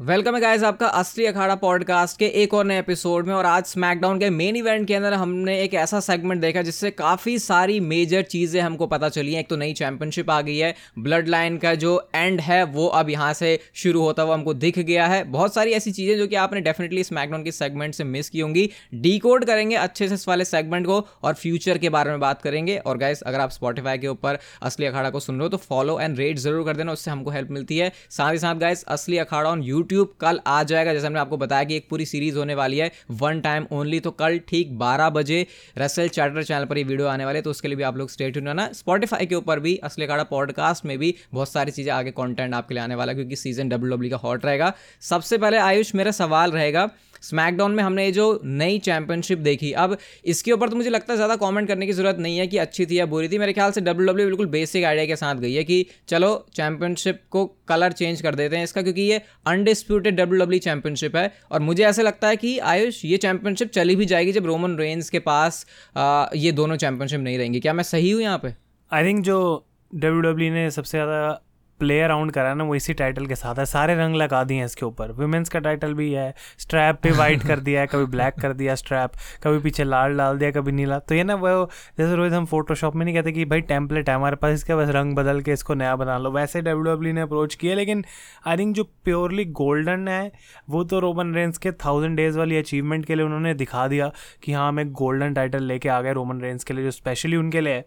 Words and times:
Welcome 0.00 0.34
है 0.34 0.40
guys 0.40 0.62
आपका 0.64 0.86
असली 0.88 1.24
अखाड़ा 1.26 1.54
पॉडकास्ट 1.54 2.18
के 2.18 2.26
एक 2.42 2.54
और 2.54 2.64
नए 2.64 2.78
एपिसोड 2.78 3.26
में। 3.26 3.32
और 3.34 3.46
आज 3.46 3.64
स्मैकडाउन 3.64 4.18
के 4.18 4.28
मेन 4.30 4.56
इवेंट 4.56 4.86
के 4.88 4.94
अंदर 4.94 5.12
हमने 5.12 5.58
एक 5.62 5.74
ऐसा 5.74 5.98
सेगमेंट 6.00 6.40
देखा 6.40 6.62
जिससे 6.62 6.90
काफ़ी 6.90 7.38
सारी 7.38 7.78
मेजर 7.80 8.22
चीज़ें 8.24 8.60
हमको 8.60 8.86
पता 8.86 9.08
चली 9.08 9.32
हैं। 9.32 9.40
एक 9.40 9.48
तो 9.48 9.56
नई 9.56 9.72
चैंपियनशिप 9.72 10.30
आ 10.30 10.40
गई 10.40 10.56
है 10.56 10.74
ब्लड 10.98 11.28
लाइन 11.28 11.58
का 11.58 11.74
जो 11.74 11.92
एंड 12.14 12.40
है 12.40 12.62
वो 12.66 12.86
अब 12.86 13.10
यहाँ 13.10 13.32
से 13.32 13.58
शुरू 13.74 14.02
होता 14.02 14.22
हुआ 14.22 14.34
हमको 14.34 14.54
दिख 14.54 14.78
गया 14.78 15.06
है। 15.06 15.22
बहुत 15.26 15.54
सारी 15.54 15.72
ऐसी 15.72 15.92
चीज़ें 15.92 16.16
जो 16.18 16.26
कि 16.26 16.36
आपने 16.36 16.60
डेफिनेटली 16.60 17.04
स्मैकडाउन 17.04 17.44
के 17.44 17.52
सेगमेंट 17.52 17.94
से 17.94 18.04
मिस 18.04 18.30
की 18.30 18.40
होंगी। 18.40 18.68
डी 18.94 19.18
करेंगे 19.24 19.76
अच्छे 19.76 20.08
से 20.08 20.14
इस 20.14 20.26
वाले 20.28 20.44
सेगमेंट 20.44 20.86
को 20.86 20.98
और 21.22 21.34
फ्यूचर 21.34 21.78
के 21.78 21.88
बारे 21.90 22.10
में 22.10 22.20
बात 22.20 22.42
करेंगे। 22.42 22.78
और 22.78 22.98
गाइस, 22.98 23.22
अगर 23.22 23.40
आप 23.40 23.50
स्पॉटीफाई 23.50 23.98
के 23.98 24.08
ऊपर 24.08 24.38
असली 24.62 24.86
अखाड़ा 24.86 25.10
को 25.10 25.20
सुन 25.20 25.36
रहे 25.36 25.42
हो 25.42 25.48
तो 25.48 25.56
फॉलो 25.58 26.00
एंड 26.00 26.18
रेट 26.18 26.38
ज़रूर 26.38 26.64
कर 26.64 26.76
देना, 26.76 26.92
उससे 26.92 27.10
हमको 27.10 27.30
हेल्प 27.30 27.50
मिलती 27.50 27.78
है। 27.78 27.92
साथ 28.10 28.32
ही 28.32 28.38
साथ 28.38 28.54
गाइस, 28.56 28.84
असली 28.88 29.18
अखाड़ा 29.18 29.50
ऑन 29.50 29.62
यूट्यूब 29.62 29.88
कल 30.20 30.40
आ 30.46 30.62
जाएगा। 30.62 30.92
जैसे 30.94 31.06
हमने 31.06 31.20
आपको 31.20 31.36
बताया 31.36 31.64
कि 31.64 31.76
एक 31.76 31.88
पूरी 31.90 32.06
सीरीज़ 32.06 32.38
होने 32.38 32.54
वाली 32.54 32.78
है 32.78 32.90
वन 33.12 33.40
टाइम 33.40 33.66
ओनली 33.72 34.00
तो 34.00 34.10
कल 34.12 34.38
ठीक 34.48 34.78
12 34.78 35.10
बजे 35.10 35.46
रसल 35.78 36.08
चार्टर 36.08 36.42
चैनल 36.42 36.64
पर 36.64 36.78
ये 36.78 36.84
वीडियो 36.84 37.08
आने 37.08 37.24
वाले 37.24 37.42
तो 37.42 37.50
उसके 37.50 37.68
लिए 37.68 37.76
भी 37.76 37.82
आप 37.82 37.96
लोग 37.96 38.10
स्टेट 38.10 38.36
होना 38.36 38.68
स्पॉटीफाई 38.72 39.26
के 39.26 39.34
ऊपर 39.34 39.60
भी, 39.60 39.76
असले 39.76 40.06
काड़ा 40.06 40.24
पॉडकास्ट 40.24 40.84
में 40.84 40.98
भी 40.98 41.14
बहुत 41.32 41.52
सारी 41.52 41.72
चीज़ें 41.72 41.92
आगे 41.92 42.10
कॉन्टेंट 42.12 42.54
आपके 42.54 42.74
लिए 42.74 42.82
आने 42.82 42.94
वाला 42.94 43.12
क्योंकि 43.12 43.36
सीज़न 43.36 43.68
डब्ल्यू 43.68 44.10
का 44.10 44.16
हॉट 44.16 44.44
रहेगा। 44.46 44.72
सबसे 45.02 45.38
पहले 45.38 45.56
आयुष, 45.58 45.94
मेरा 45.94 46.10
सवाल 46.12 46.52
रहेगा 46.52 46.88
स्मैकडाउन 47.22 47.72
में 47.72 47.82
हमने 47.82 48.04
ये 48.04 48.12
जो 48.12 48.28
नई 48.44 48.78
चैंपियनशिप 48.80 49.38
देखी 49.40 49.72
अब 49.74 49.96
इसके 50.24 50.52
ऊपर 50.52 50.68
तो 50.68 50.76
मुझे 50.76 50.90
लगता 50.90 51.12
है 51.12 51.16
ज़्यादा 51.16 51.36
कमेंट 51.38 51.68
करने 51.68 51.86
की 51.86 51.92
ज़रूरत 51.92 52.18
नहीं 52.18 52.38
है 52.38 52.46
कि 52.46 52.58
अच्छी 52.58 52.86
थी 52.86 52.98
या 52.98 53.06
बुरी 53.06 53.28
थी। 53.28 53.38
मेरे 53.38 53.52
ख्याल 53.52 53.72
से 53.72 53.80
डब्ल्यू 53.80 54.06
डब्ल्यू 54.06 54.26
बिल्कुल 54.26 54.46
बेसिक 54.48 54.84
आइडिया 54.84 55.06
के 55.06 55.16
साथ 55.16 55.34
गई 55.36 55.52
है 55.54 55.64
कि 55.64 55.84
चलो 56.08 56.32
चैंपियनशिप 56.54 57.20
को 57.30 57.44
कलर 57.68 57.92
चेंज 57.92 58.22
कर 58.22 58.34
देते 58.34 58.56
हैं 58.56 58.64
इसका 58.64 58.82
क्योंकि 58.82 59.02
ये 59.02 59.20
अनडिस्प्यूटेड 59.46 60.16
डब्ल्यू 60.16 60.40
डब्ल्यू 60.40 60.58
चैंपियनशिप 60.60 61.16
है। 61.16 61.32
और 61.52 61.60
मुझे 61.60 61.84
ऐसा 61.84 62.02
लगता 62.02 62.28
है 62.28 62.36
कि 62.36 62.58
आयुष 62.70 63.04
ये 63.04 63.16
चैंपियनशिप 63.18 63.70
चली 63.72 63.96
भी 63.96 64.06
जाएगी 64.06 64.32
जब 64.32 64.46
रोमन 64.46 64.76
रेंज 64.78 65.10
के 65.10 65.18
पास 65.20 65.64
आ, 65.96 66.26
ये 66.34 66.52
दोनों 66.52 66.76
चैंपियनशिप 66.76 67.20
नहीं 67.20 67.38
रहेंगी। 67.38 67.60
क्या 67.60 67.72
मैं 67.72 67.84
सही 67.84 68.10
हूँ 68.10 68.22
यहाँ 68.22 68.38
पे? 68.38 68.54
आई 68.90 69.04
थिंक 69.04 69.24
जो 69.24 69.66
डब्ल्यू 69.92 70.20
डब्ल्यू 70.22 70.52
ने 70.52 70.70
सबसे 70.70 70.98
ज़्यादा 70.98 71.40
प्ले 71.80 72.00
अराउंड 72.02 72.32
करा 72.32 72.54
ना, 72.54 72.64
वो 72.64 72.74
इसी 72.74 72.94
टाइटल 72.94 73.26
के 73.26 73.34
साथ 73.34 73.58
है। 73.58 73.64
सारे 73.66 73.94
रंग 73.96 74.16
लगा 74.16 74.42
दिए 74.44 74.58
हैं 74.58 74.64
इसके 74.64 74.86
ऊपर। 74.86 75.10
वुमेंस 75.12 75.48
का 75.48 75.58
टाइटल 75.60 75.94
भी 75.94 76.10
है 76.12 76.34
स्ट्रैप 76.58 77.00
पे 77.02 77.10
वाइट 77.12 77.46
कर 77.46 77.60
दिया 77.60 77.80
है, 77.80 77.86
कभी 77.86 78.04
ब्लैक 78.08 78.40
कर 78.40 78.52
दिया 78.52 78.74
स्ट्रैप 78.74 79.12
कभी 79.42 79.58
पीछे 79.60 79.84
लाल 79.84 80.16
डाल 80.16 80.38
दिया, 80.38 80.50
कभी 80.50 80.72
नीला। 80.72 80.98
तो 81.00 81.14
ये 81.14 81.24
ना 81.24 81.34
वो, 81.36 81.64
जैसे 81.98 82.14
रोज़ 82.16 82.34
हम 82.34 82.46
फोटोशॉप 82.46 82.96
में 82.96 83.04
नहीं 83.04 83.14
कहते 83.14 83.32
कि 83.32 83.44
भाई 83.44 83.60
टेम्पलेट 83.62 84.08
है 84.08 84.14
हमारे 84.14 84.36
पास, 84.36 84.54
इसका 84.54 84.76
बस 84.76 84.88
रंग 84.94 85.14
बदल 85.16 85.40
के 85.40 85.52
इसको 85.52 85.74
नया 85.74 85.94
बना 85.96 86.18
लो। 86.18 86.30
वैसे 86.30 86.60
डब्ल्यू 86.60 86.94
डब्ल्यू 86.94 87.12
ने 87.12 87.20
अप्रोच 87.20 87.54
किया, 87.54 87.74
लेकिन 87.74 88.04
आई 88.46 88.56
थिंक 88.56 88.74
जो 88.76 88.84
प्योरली 89.04 89.44
गोल्डन 89.56 90.08
है, 90.08 90.30
वो 90.70 90.84
तो 90.84 90.98
रोमन 91.00 91.34
रेंस 91.34 91.58
के 91.58 91.72
थाउज़ेंड 91.84 92.16
डेज़ 92.16 92.38
वाली 92.38 92.56
अचीवमेंट 92.58 93.06
के 93.06 93.14
लिए 93.14 93.24
उन्होंने 93.24 93.54
दिखा 93.56 93.86
दिया 93.88 94.10
कि 94.42 94.52
हाँ 94.52 94.68
हम 94.68 94.80
एक 94.80 94.92
गोल्डन 94.94 95.34
टाइटल 95.34 95.62
लेके 95.64 95.88
आ 95.88 96.00
गए 96.02 96.12
रोमन 96.12 96.40
रेंस 96.40 96.64
के 96.64 96.74
लिए, 96.74 96.84
जो 96.84 96.90
स्पेशली 96.90 97.36
उनके 97.36 97.60
लिए 97.60 97.82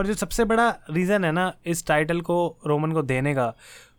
पर 0.00 0.06
जो 0.06 0.14
सबसे 0.14 0.44
बड़ा 0.44 0.68
रीज़न 0.90 1.24
है 1.24 1.30
ना 1.32 1.52
इस 1.66 1.86
टाइटल 1.86 2.20
को 2.20 2.36
रोमन 2.66 2.92
को 2.92 3.02
देने 3.02 3.34
का, 3.34 3.54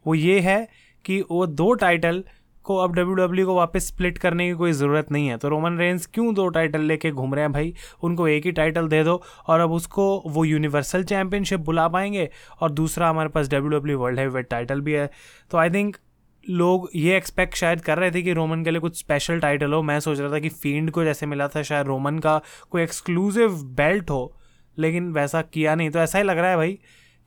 वो 0.07 0.16
ये 0.16 0.39
है 0.39 0.67
कि 1.05 1.19
वो 1.21 1.45
दो 1.47 1.73
टाइटल 1.73 2.23
को 2.66 2.77
अब 2.77 2.94
डब्ल्यू 2.95 3.13
डब्ल्यू 3.16 3.45
को 3.45 3.55
वापस 3.55 3.88
स्प्लिट 3.88 4.17
करने 4.17 4.47
की 4.47 4.53
कोई 4.55 4.72
ज़रूरत 4.72 5.11
नहीं 5.11 5.27
है। 5.27 5.38
तो 5.38 5.49
रोमन 5.49 5.77
रेंस 5.77 6.05
क्यों 6.05 6.33
दो 6.35 6.47
टाइटल 6.49 6.81
लेके 6.81 7.11
घूम 7.11 7.33
रहे 7.35 7.44
हैं 7.44 7.52
भाई? 7.53 7.73
उनको 8.03 8.27
एक 8.27 8.45
ही 8.45 8.52
टाइटल 8.52 8.88
दे 8.88 9.03
दो 9.03 9.22
और 9.47 9.59
अब 9.59 9.72
उसको 9.72 10.07
वो 10.27 10.45
यूनिवर्सल 10.45 11.03
चैम्पियनशिप 11.03 11.59
बुला 11.59 11.88
पाएँगे 11.88 12.29
और 12.61 12.72
दूसरा 12.72 13.09
हमारे 13.09 13.29
पास 13.29 13.49
W 13.49 13.77
W 13.77 13.99
world 13.99 14.19
heavyweight 14.19 14.49
title 14.49 14.81
भी 14.81 14.94
है। 14.94 15.09
तो 15.52 15.57
आई 15.57 15.69
थिंक 15.69 15.97
लोग 16.45 16.89
ये 16.95 17.17
एक्सपेक्ट 17.17 17.55
शायद 17.55 17.81
कर 17.81 17.97
रहे 17.97 18.11
थे 18.11 18.22
कि 18.22 18.33
रोमन 18.33 18.63
के 18.63 18.72
लिए 18.72 18.79
कुछ 18.79 18.99
स्पेशल 18.99 19.39
टाइटल 19.39 19.73
हो। 19.73 19.81
मैं 19.83 19.99
सोच 19.99 20.19
रहा 20.19 20.31
था 20.31 20.39
कि 20.39 20.49
फ़ील्ड 20.49 20.91
को 20.91 21.03
जैसे 21.03 21.25
मिला 21.25 21.47
था, 21.47 21.61
शायद 21.61 21.88
रोमन 21.88 22.19
का 22.19 22.41
कोई 22.72 22.83
एक्सक्लूसिव 22.83 23.63
बेल्ट 23.77 24.09
हो। 24.09 24.31
लेकिन 24.77 25.11
वैसा 25.14 25.41
किया 25.41 25.75
नहीं 25.75 25.90
तो 25.90 26.00
ऐसा 26.00 26.18
ही 26.18 26.23
लग 26.23 26.38
रहा 26.38 26.50
है 26.50 26.57
भाई 26.57 26.78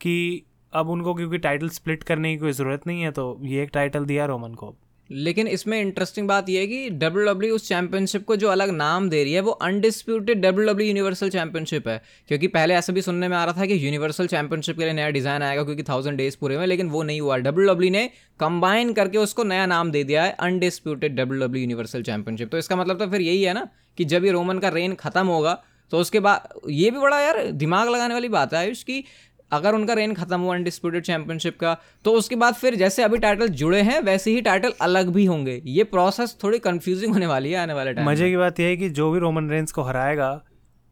कि 0.01 0.45
अब 0.73 0.89
उनको 0.89 1.15
क्योंकि 1.15 1.39
टाइटल 1.39 1.69
स्प्लिट 1.71 2.03
करने 2.03 2.33
की 2.33 2.39
कोई 2.39 2.53
ज़रूरत 2.53 2.87
नहीं 2.87 3.03
है 3.03 3.11
तो 3.11 3.39
ये 3.45 3.63
एक 3.63 3.71
टाइटल 3.75 4.05
दिया 4.05 4.27
रोमन 4.27 4.55
को 4.55 4.75
लेकिन 5.11 5.49
इसमें 5.49 5.81
इंटरेस्टिंग 5.81 6.29
बात 6.29 6.49
यह 6.49 6.61
है 6.61 6.67
कि 6.67 6.91
डब्ल्यू 6.91 7.25
डब्ल्यू 7.27 7.51
e 7.51 7.55
उस 7.55 7.69
चैंपियनशिप 7.69 8.25
को 8.25 8.37
जो 8.37 8.49
अलग 8.49 8.71
नाम 8.71 9.09
दे 9.09 9.23
रही 9.25 9.33
है, 9.33 9.41
वो 9.41 9.51
undisputed 9.51 10.41
W 10.43 10.69
W 10.69 10.87
universal 10.89 11.31
championship 11.31 11.89
है। 11.89 12.01
क्योंकि 12.29 12.47
पहले 12.49 12.75
ऐसा 12.75 12.93
भी 12.93 13.03
सुनने 13.03 13.29
में 13.29 13.37
आ 13.37 13.45
रहा 13.45 13.61
था 13.61 13.67
कि 13.67 13.75
यूनिवर्सल 13.87 14.27
चैंपियनशिप 14.27 14.79
के 14.79 14.85
लिए 14.85 14.93
नया 14.93 15.11
डिज़ाइन 15.11 15.43
आएगा 15.43 15.65
क्योंकि 15.65 15.83
थाउज़ेंड 15.83 16.17
डेज़ 16.19 16.37
पूरे 16.41 16.59
में 16.59 16.67
लेकिन 16.67 16.89
वो 16.89 17.03
नहीं 17.03 17.21
हुआ। 17.21 17.37
डब्ल्यू 17.39 17.69
डब्ल्यू 17.69 17.91
e 17.91 17.93
ने 17.93 18.07
कंबाइन 18.41 18.93
करके 18.93 19.19
उसको 19.19 19.45
नया 19.45 19.67
नाम 19.67 19.91
दे 19.91 20.05
दिया 20.05 20.25
है 20.25 20.33
undisputed 20.41 21.17
W 21.17 21.41
W 21.41 21.63
universal 21.63 22.03
championship 22.03 22.51
तो 22.51 22.59
इसका 22.59 22.77
मतलब 22.77 22.99
तो 22.99 23.11
फिर 23.11 23.21
यही 23.21 23.43
है 23.43 23.55
ना 23.55 23.69
कि 23.99 24.05
जब 24.07 24.25
ये 24.25 24.31
रोमन 24.31 24.59
का 24.59 24.69
रेन 24.71 24.95
खत्म 24.95 25.27
होगा 25.27 25.63
तो 25.93 25.99
उसके 25.99 26.21
बाद 26.21 26.49
ये 26.71 26.91
भी 26.91 26.99
बड़ा 26.99 27.21
यार 27.21 27.45
दिमाग 27.53 27.89
लगाने 27.89 28.15
वाली 28.15 28.29
बात 28.31 28.55
है 28.55 28.59
आयुष 28.59 28.83
की 28.83 29.05
अगर 29.53 29.75
उनका 29.75 29.95
रेन 29.95 30.15
खत्म 30.15 30.41
हुआ 30.41 30.55
अनडिस्प्यूटेड 30.55 31.05
चैंपियनशिप 31.05 31.59
का 31.59 31.77
तो 32.05 32.13
उसके 32.13 32.37
बाद 32.37 32.55
फिर 32.55 32.75
जैसे 32.75 33.03
अभी 33.03 33.19
टाइटल 33.19 33.49
जुड़े 33.59 33.81
हैं 33.83 34.01
वैसे 34.03 34.31
ही 34.31 34.41
टाइटल 34.41 34.73
अलग 34.81 35.09
भी 35.09 35.25
होंगे। 35.25 35.61
ये 35.67 35.85
प्रोसेस 35.85 36.37
थोड़ी 36.45 36.59
कंफ्यूजिंग 36.61 37.13
होने 37.13 37.27
वाली 37.27 37.51
है 37.51 37.59
आने 37.59 37.75
वाले 37.75 37.93
टाइम 37.93 38.09
मज़े 38.11 38.31
की 38.31 38.37
बात 38.37 38.61
यह 38.61 38.67
है 38.67 38.77
कि 38.77 38.89
जो 38.91 39.11
भी 39.11 39.19
रोमन 39.19 39.51
रेंस 39.51 39.73
को 39.73 39.83
हराएगा 39.83 40.31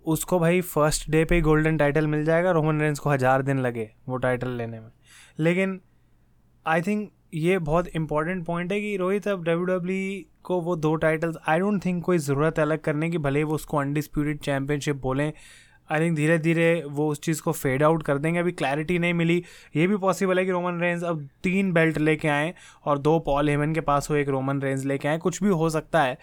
उसको 0.05 0.39
भाई 0.39 0.61
फ़र्स्ट 0.61 1.11
डे 1.11 1.25
पे 1.25 1.41
गोल्डन 1.41 1.77
टाइटल 1.77 2.07
मिल 2.07 2.25
जाएगा 2.25 2.51
रोमन 2.51 2.81
रेंस 2.81 2.99
को 2.99 3.11
हज़ार 3.11 3.43
दिन 3.43 3.59
लगे 3.59 3.89
वो 4.09 4.17
टाइटल 4.19 4.51
लेने 4.51 4.81
में। 4.81 4.91
लेकिन 5.39 5.81
आई 6.67 6.83
थिंक 6.83 7.11
ये 7.33 7.59
बहुत 7.59 7.87
इंपॉर्टेंट 7.89 8.45
पॉइंट 8.47 8.73
है 8.73 8.81
कि 8.81 8.97
रोहित, 8.97 9.29
अब 9.29 9.45
डब्ल्यू 9.45 9.65
डब्ल्यू 9.65 10.23
को 10.45 10.61
वो 10.61 10.77
दो 10.77 10.95
टाइटल्स 10.95 11.37
आई 11.49 11.59
डोंट 11.59 11.85
थिंक 11.85 12.05
कोई 12.05 12.19
ज़रूरत 12.19 12.59
अलग 12.59 12.79
करने 12.79 13.11
की, 13.11 13.19
भले 13.19 13.45
वो 13.45 13.55
उसको 13.55 13.77
अनडिस्प्यूटेड 13.77 14.39
चैम्पियनशिप 14.39 14.97
बोलें। 14.97 15.33
आई 15.91 16.01
थिंक 16.01 16.17
धीरे 16.17 16.39
धीरे 16.39 16.83
वो 16.89 17.09
उस 17.09 17.21
चीज़ 17.21 17.43
को 17.43 17.53
फेड 17.53 17.83
आउट 17.83 18.03
कर 18.03 18.19
देंगे, 18.19 18.41
अभी 18.41 18.53
क्लैरिटी 18.53 18.99
नहीं 18.99 19.15
मिली। 19.15 19.43
ये 19.77 19.87
भी 19.87 19.97
पॉसिबल 19.97 20.39
है 20.39 20.45
कि 20.45 20.51
रोमन 20.51 20.81
रेंज 20.81 21.05
अब 21.05 21.29
तीन 21.43 21.73
बेल्ट 21.73 21.99
लेके 21.99 22.29
आएँ 22.29 22.53
और 22.85 22.99
दो 22.99 23.19
पॉल 23.19 23.49
हेमन 23.49 23.73
के 23.75 23.81
पास 23.81 24.11
हो 24.11 24.17
एक 24.17 24.29
रोमन 24.29 24.63
रेंज 24.63 24.85
लेके 24.87 25.09
आए, 25.09 25.19
कुछ 25.19 25.43
भी 25.43 25.49
हो 25.49 25.71
सकता 25.71 26.03
है। 26.03 26.19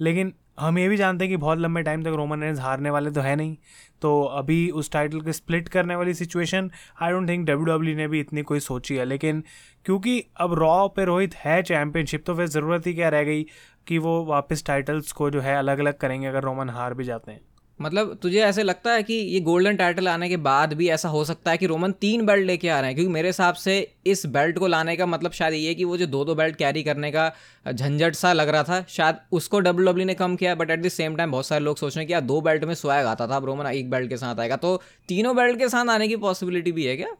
लेकिन 0.00 0.32
हम 0.60 0.78
ये 0.78 0.88
भी 0.88 0.96
जानते 0.96 1.24
हैं 1.24 1.30
कि 1.32 1.36
बहुत 1.36 1.58
लंबे 1.58 1.82
टाइम 1.82 2.02
तक 2.02 2.14
रोमन 2.16 2.42
रेंज 2.42 2.60
हारने 2.60 2.90
वाले 2.90 3.10
तो 3.10 3.20
है 3.20 3.36
नहीं। 3.36 3.56
तो 4.02 4.22
अभी 4.22 4.68
उस 4.70 4.90
टाइटल 4.92 5.20
के 5.20 5.32
स्प्लिट 5.32 5.68
करने 5.68 5.96
वाली 5.96 6.14
situation 6.14 6.70
I 7.02 7.12
don't 7.12 7.28
think 7.28 7.46
W 7.46 7.96
ने 7.96 8.08
भी 8.08 8.20
इतनी 8.20 8.42
कोई 8.42 8.60
सोची 8.60 8.96
है। 8.96 9.04
लेकिन 9.04 9.42
क्योंकि 9.84 10.18
अब 10.36 10.54
रॉ 10.54 10.86
पे 10.88 11.04
रोहित 11.04 11.34
है 11.34 11.62
चैम्पियनशिप 11.62 12.24
तो 12.26 12.34
फिर 12.34 12.46
ज़रूरत 12.46 12.86
ही 12.86 12.94
क्या 12.94 13.08
रह 13.08 13.22
गई 13.22 13.42
कि 13.86 13.98
वो 13.98 14.24
वापस 14.24 14.64
टाइटल्स 14.66 15.12
को 15.12 15.30
जो 15.30 15.40
है 15.40 15.56
अलग 15.56 15.78
अलग 15.78 15.98
करेंगे, 15.98 16.26
अगर 16.26 16.42
रोमन 16.42 16.70
हार 16.70 16.94
भी 16.94 17.04
जाते 17.04 17.32
हैं। 17.32 17.40
मतलब 17.80 18.18
तुझे 18.22 18.40
ऐसे 18.40 18.62
लगता 18.62 18.92
है 18.92 19.02
कि 19.02 19.14
ये 19.14 19.40
गोल्डन 19.40 19.76
टाइटल 19.76 20.08
आने 20.08 20.28
के 20.28 20.36
बाद 20.38 20.72
भी 20.72 20.88
ऐसा 20.88 21.08
हो 21.08 21.24
सकता 21.24 21.50
है 21.50 21.58
कि 21.58 21.66
रोमन 21.66 21.92
तीन 21.92 22.24
बेल्ट 22.26 22.46
लेके 22.46 22.68
आ 22.68 22.78
रहे 22.80 22.88
हैं? 22.88 22.94
क्योंकि 22.94 23.12
मेरे 23.12 23.28
हिसाब 23.28 23.54
से 23.54 23.76
इस 24.06 24.24
बेल्ट 24.26 24.58
को 24.58 24.66
लाने 24.66 24.96
का 24.96 25.06
मतलब 25.06 25.32
शायद 25.32 25.54
ये 25.54 25.74
कि 25.74 25.84
वो 25.84 25.96
जो 25.96 26.06
दो 26.06 26.24
दो 26.24 26.34
बेल्ट 26.34 26.56
कैरी 26.56 26.82
करने 26.82 27.10
का 27.10 27.30
झंझट 27.66 28.14
सा 28.14 28.32
लग 28.32 28.48
रहा 28.48 28.62
था, 28.62 28.84
शायद 28.88 29.16
उसको 29.32 29.60
डब्ल्यू 29.60 29.86
डब्ल्यू 29.86 30.06
ने 30.06 30.14
कम 30.14 30.36
किया 30.36 30.54
but 30.54 30.70
at 30.70 30.82
the 30.82 30.88
same 30.88 31.16
time 31.16 31.30
बहुत 31.30 31.46
सारे 31.46 31.64
लोग 31.64 31.76
सोच 31.76 31.96
रहे 31.96 32.02
हैं 32.02 32.06
कि 32.06 32.12
यार 32.12 32.22
दो 32.22 32.40
बेल्ट 32.40 32.64
में 32.64 32.74
स्वैग 32.74 33.06
आता 33.06 33.26
था, 33.26 33.36
अब 33.36 33.44
रोमन 33.44 33.66
एक 33.66 33.90
बेल्ट 33.90 34.08
के 34.08 34.16
साथ 34.16 34.40
आएगा। 34.40 34.56
तो 34.56 34.80
तीनों 35.08 35.36
बेल्ट 35.36 35.58
के 35.58 35.68
साथ 35.68 35.88
आने 35.88 36.08
की 36.08 36.16
पॉसिबिलिटी 36.16 36.72
भी 36.72 36.84
है 36.84 36.96
क्या? 36.96 37.14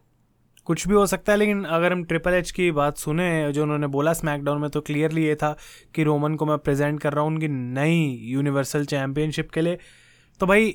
कुछ 0.66 0.86
भी 0.88 0.94
हो 0.94 1.06
सकता 1.06 1.32
है, 1.32 1.38
लेकिन 1.38 1.62
अगर 1.64 1.92
हम 1.92 2.02
ट्रिपल 2.04 2.34
एच 2.34 2.50
की 2.50 2.70
बात 2.70 2.96
सुने, 2.98 3.52
जो 3.52 3.62
उन्होंने 3.62 3.86
बोला 3.86 4.12
स्मैकडाउन 4.12 4.60
में 4.60 4.70
तो 4.70 4.80
क्लियरली 4.80 5.24
ये 5.24 5.34
था 5.34 5.56
कि 5.94 6.02
रोमन 6.02 6.34
को 6.34 6.46
मैं 6.46 6.58
प्रेजेंट 6.58 7.00
कर 7.00 7.12
रहा 7.12 7.24
हूँ 7.24 7.32
उनकी 7.32 7.48
नई 7.48 8.02
यूनिवर्सल 8.22 8.84
चैम्पियनशिप 8.84 9.50
के 9.50 9.60
लिए। 9.60 9.78
तो 10.40 10.46
भाई, 10.46 10.74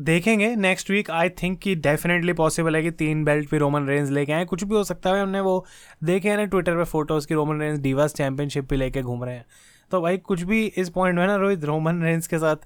देखेंगे 0.00 0.56
नेक्स्ट 0.56 0.90
वीक 0.90 1.10
आई 1.10 1.28
थिंक 1.28 1.58
कि 1.58 1.74
डेफिनेटली 1.74 2.32
पॉसिबल 2.32 2.76
है 2.76 2.82
कि 2.82 2.90
तीन 2.90 3.24
बेल्ट 3.24 3.50
भी 3.50 3.58
रोमन 3.58 3.86
रेंज 3.86 4.10
लेके 4.10 4.32
आए। 4.32 4.44
कुछ 4.44 4.64
भी 4.64 4.74
हो 4.74 4.84
सकता 4.84 5.10
है 5.10 5.22
हमने 5.22 5.40
वो 5.40 5.66
देखे 6.04 6.28
हैं 6.28 6.36
ना 6.36 6.44
ट्विटर 6.44 6.76
पे 6.76 6.84
फ़ोटोज़ 6.84 7.26
की 7.26 7.34
रोमन 7.34 7.60
रेंज 7.60 7.80
डिवास 7.80 8.14
चैंपियनशिप 8.14 8.70
भी 8.70 8.76
लेके 8.76 9.02
घूम 9.02 9.24
रहे 9.24 9.34
हैं। 9.34 9.44
तो 9.90 10.00
भाई, 10.00 10.18
कुछ 10.18 10.42
भी 10.42 10.64
इस 10.66 10.88
पॉइंट 10.88 11.18
में 11.18 11.26
ना 11.26 11.36
रोहित 11.36 11.64
रोमन 11.64 12.02
रेंज 12.02 12.26
के 12.26 12.38
साथ 12.38 12.56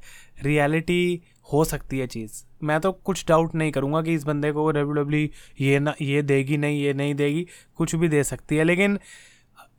रियलिटी 0.44 1.22
हो 1.52 1.64
सकती 1.64 1.98
है 1.98 2.06
चीज़। 2.06 2.42
मैं 2.62 2.80
तो 2.80 2.92
कुछ 2.92 3.24
डाउट 3.28 3.54
नहीं 3.54 3.72
करूँगा 3.72 4.02
कि 4.02 4.14
इस 4.14 4.24
बंदे 4.24 4.52
को 4.52 4.70
डब्ल्यू 4.70 4.92
डब्ल्यू 4.92 5.28
ये 5.60 5.78
ना, 5.78 5.94
ये 6.02 6.22
देगी 6.22 6.56
नहीं, 6.56 6.82
ये 6.82 6.94
नहीं 6.94 7.14
देगी, 7.14 7.46
कुछ 7.76 7.94
भी 7.94 8.08
दे 8.08 8.24
सकती 8.24 8.56
है। 8.56 8.64
लेकिन 8.64 8.98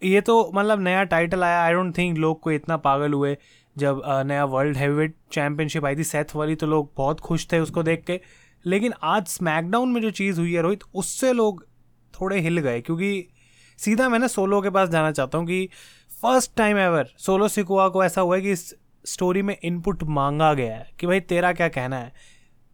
ये 0.04 0.22
तो 0.22 0.52
मतलब 0.56 0.80
नया 0.80 1.04
टाइटल 1.04 1.44
आया 1.44 1.64
आई 1.64 1.74
डोंट 1.74 1.98
थिंक 1.98 2.18
लोग 2.18 2.40
को 2.40 2.52
इतना 2.52 2.78
पागल 2.78 3.14
हुए। 3.14 3.38
जब 3.78 4.02
नया 4.26 4.46
वर्ल्ड 4.46 4.78
हैवीवेट 4.78 5.16
चैम्पियनशिप 5.32 5.86
आई 5.86 5.96
थी 5.96 6.04
सेथ 6.04 6.36
वाली 6.36 6.56
तो 6.56 6.68
लोग 6.68 6.92
बहुत 6.98 7.20
खुश 7.20 7.48
थे 7.52 7.60
उसको 7.60 7.84
देख 7.84 8.04
के। 8.04 8.20
लेकिन 8.66 8.94
आज 9.04 9.28
स्मैकडाउन 9.28 9.90
में 9.90 10.02
जो 10.02 10.12
चीज़ 10.12 10.40
हुई 10.40 10.54
है 10.54 10.62
रोहित, 10.62 10.84
उससे 10.94 11.34
लोग 11.34 11.66
थोड़े 12.14 12.40
हिल 12.40 12.58
गए, 12.58 12.82
क्योंकि 12.82 13.28
सीधा 13.80 14.10
मैं 14.10 14.20
ना 14.20 14.28
सोलो 14.28 14.62
के 14.62 14.70
पास 14.70 14.90
जाना 14.90 15.12
चाहता 15.12 15.38
हूँ 15.38 15.48
कि 15.48 15.70
first 16.22 16.56
time 16.58 16.78
ever 16.78 17.10
Solo 17.18 17.48
Sikoa 17.48 17.88
को 17.90 18.04
ऐसा 18.04 18.22
हुआ 18.22 18.36
है 18.36 18.42
कि 18.42 18.52
इस 18.52 18.74
स्टोरी 19.06 19.42
में 19.42 19.58
इनपुट 19.64 20.04
मांगा 20.04 20.54
गया 20.54 20.76
है 20.76 20.90
कि 21.00 21.08
भाई 21.08 21.20
तेरा 21.20 21.52
क्या 21.54 21.68
कहना 21.70 21.98
है? 21.98 22.12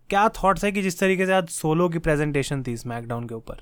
क्या 0.10 0.28
थॉट्स 0.30 0.64
है 0.66 0.72
कि 0.72 0.82
जिस 0.82 1.00
तरीके 1.00 1.26
से 1.26 1.34
आज 1.34 1.48
सोलो 1.50 1.90
की 1.90 2.00
प्रेजेंटेशन 2.00 2.64
थी 2.64 2.76
स्मैकडाउन 2.78 3.28
के 3.28 3.36
ऊपर? 3.36 3.62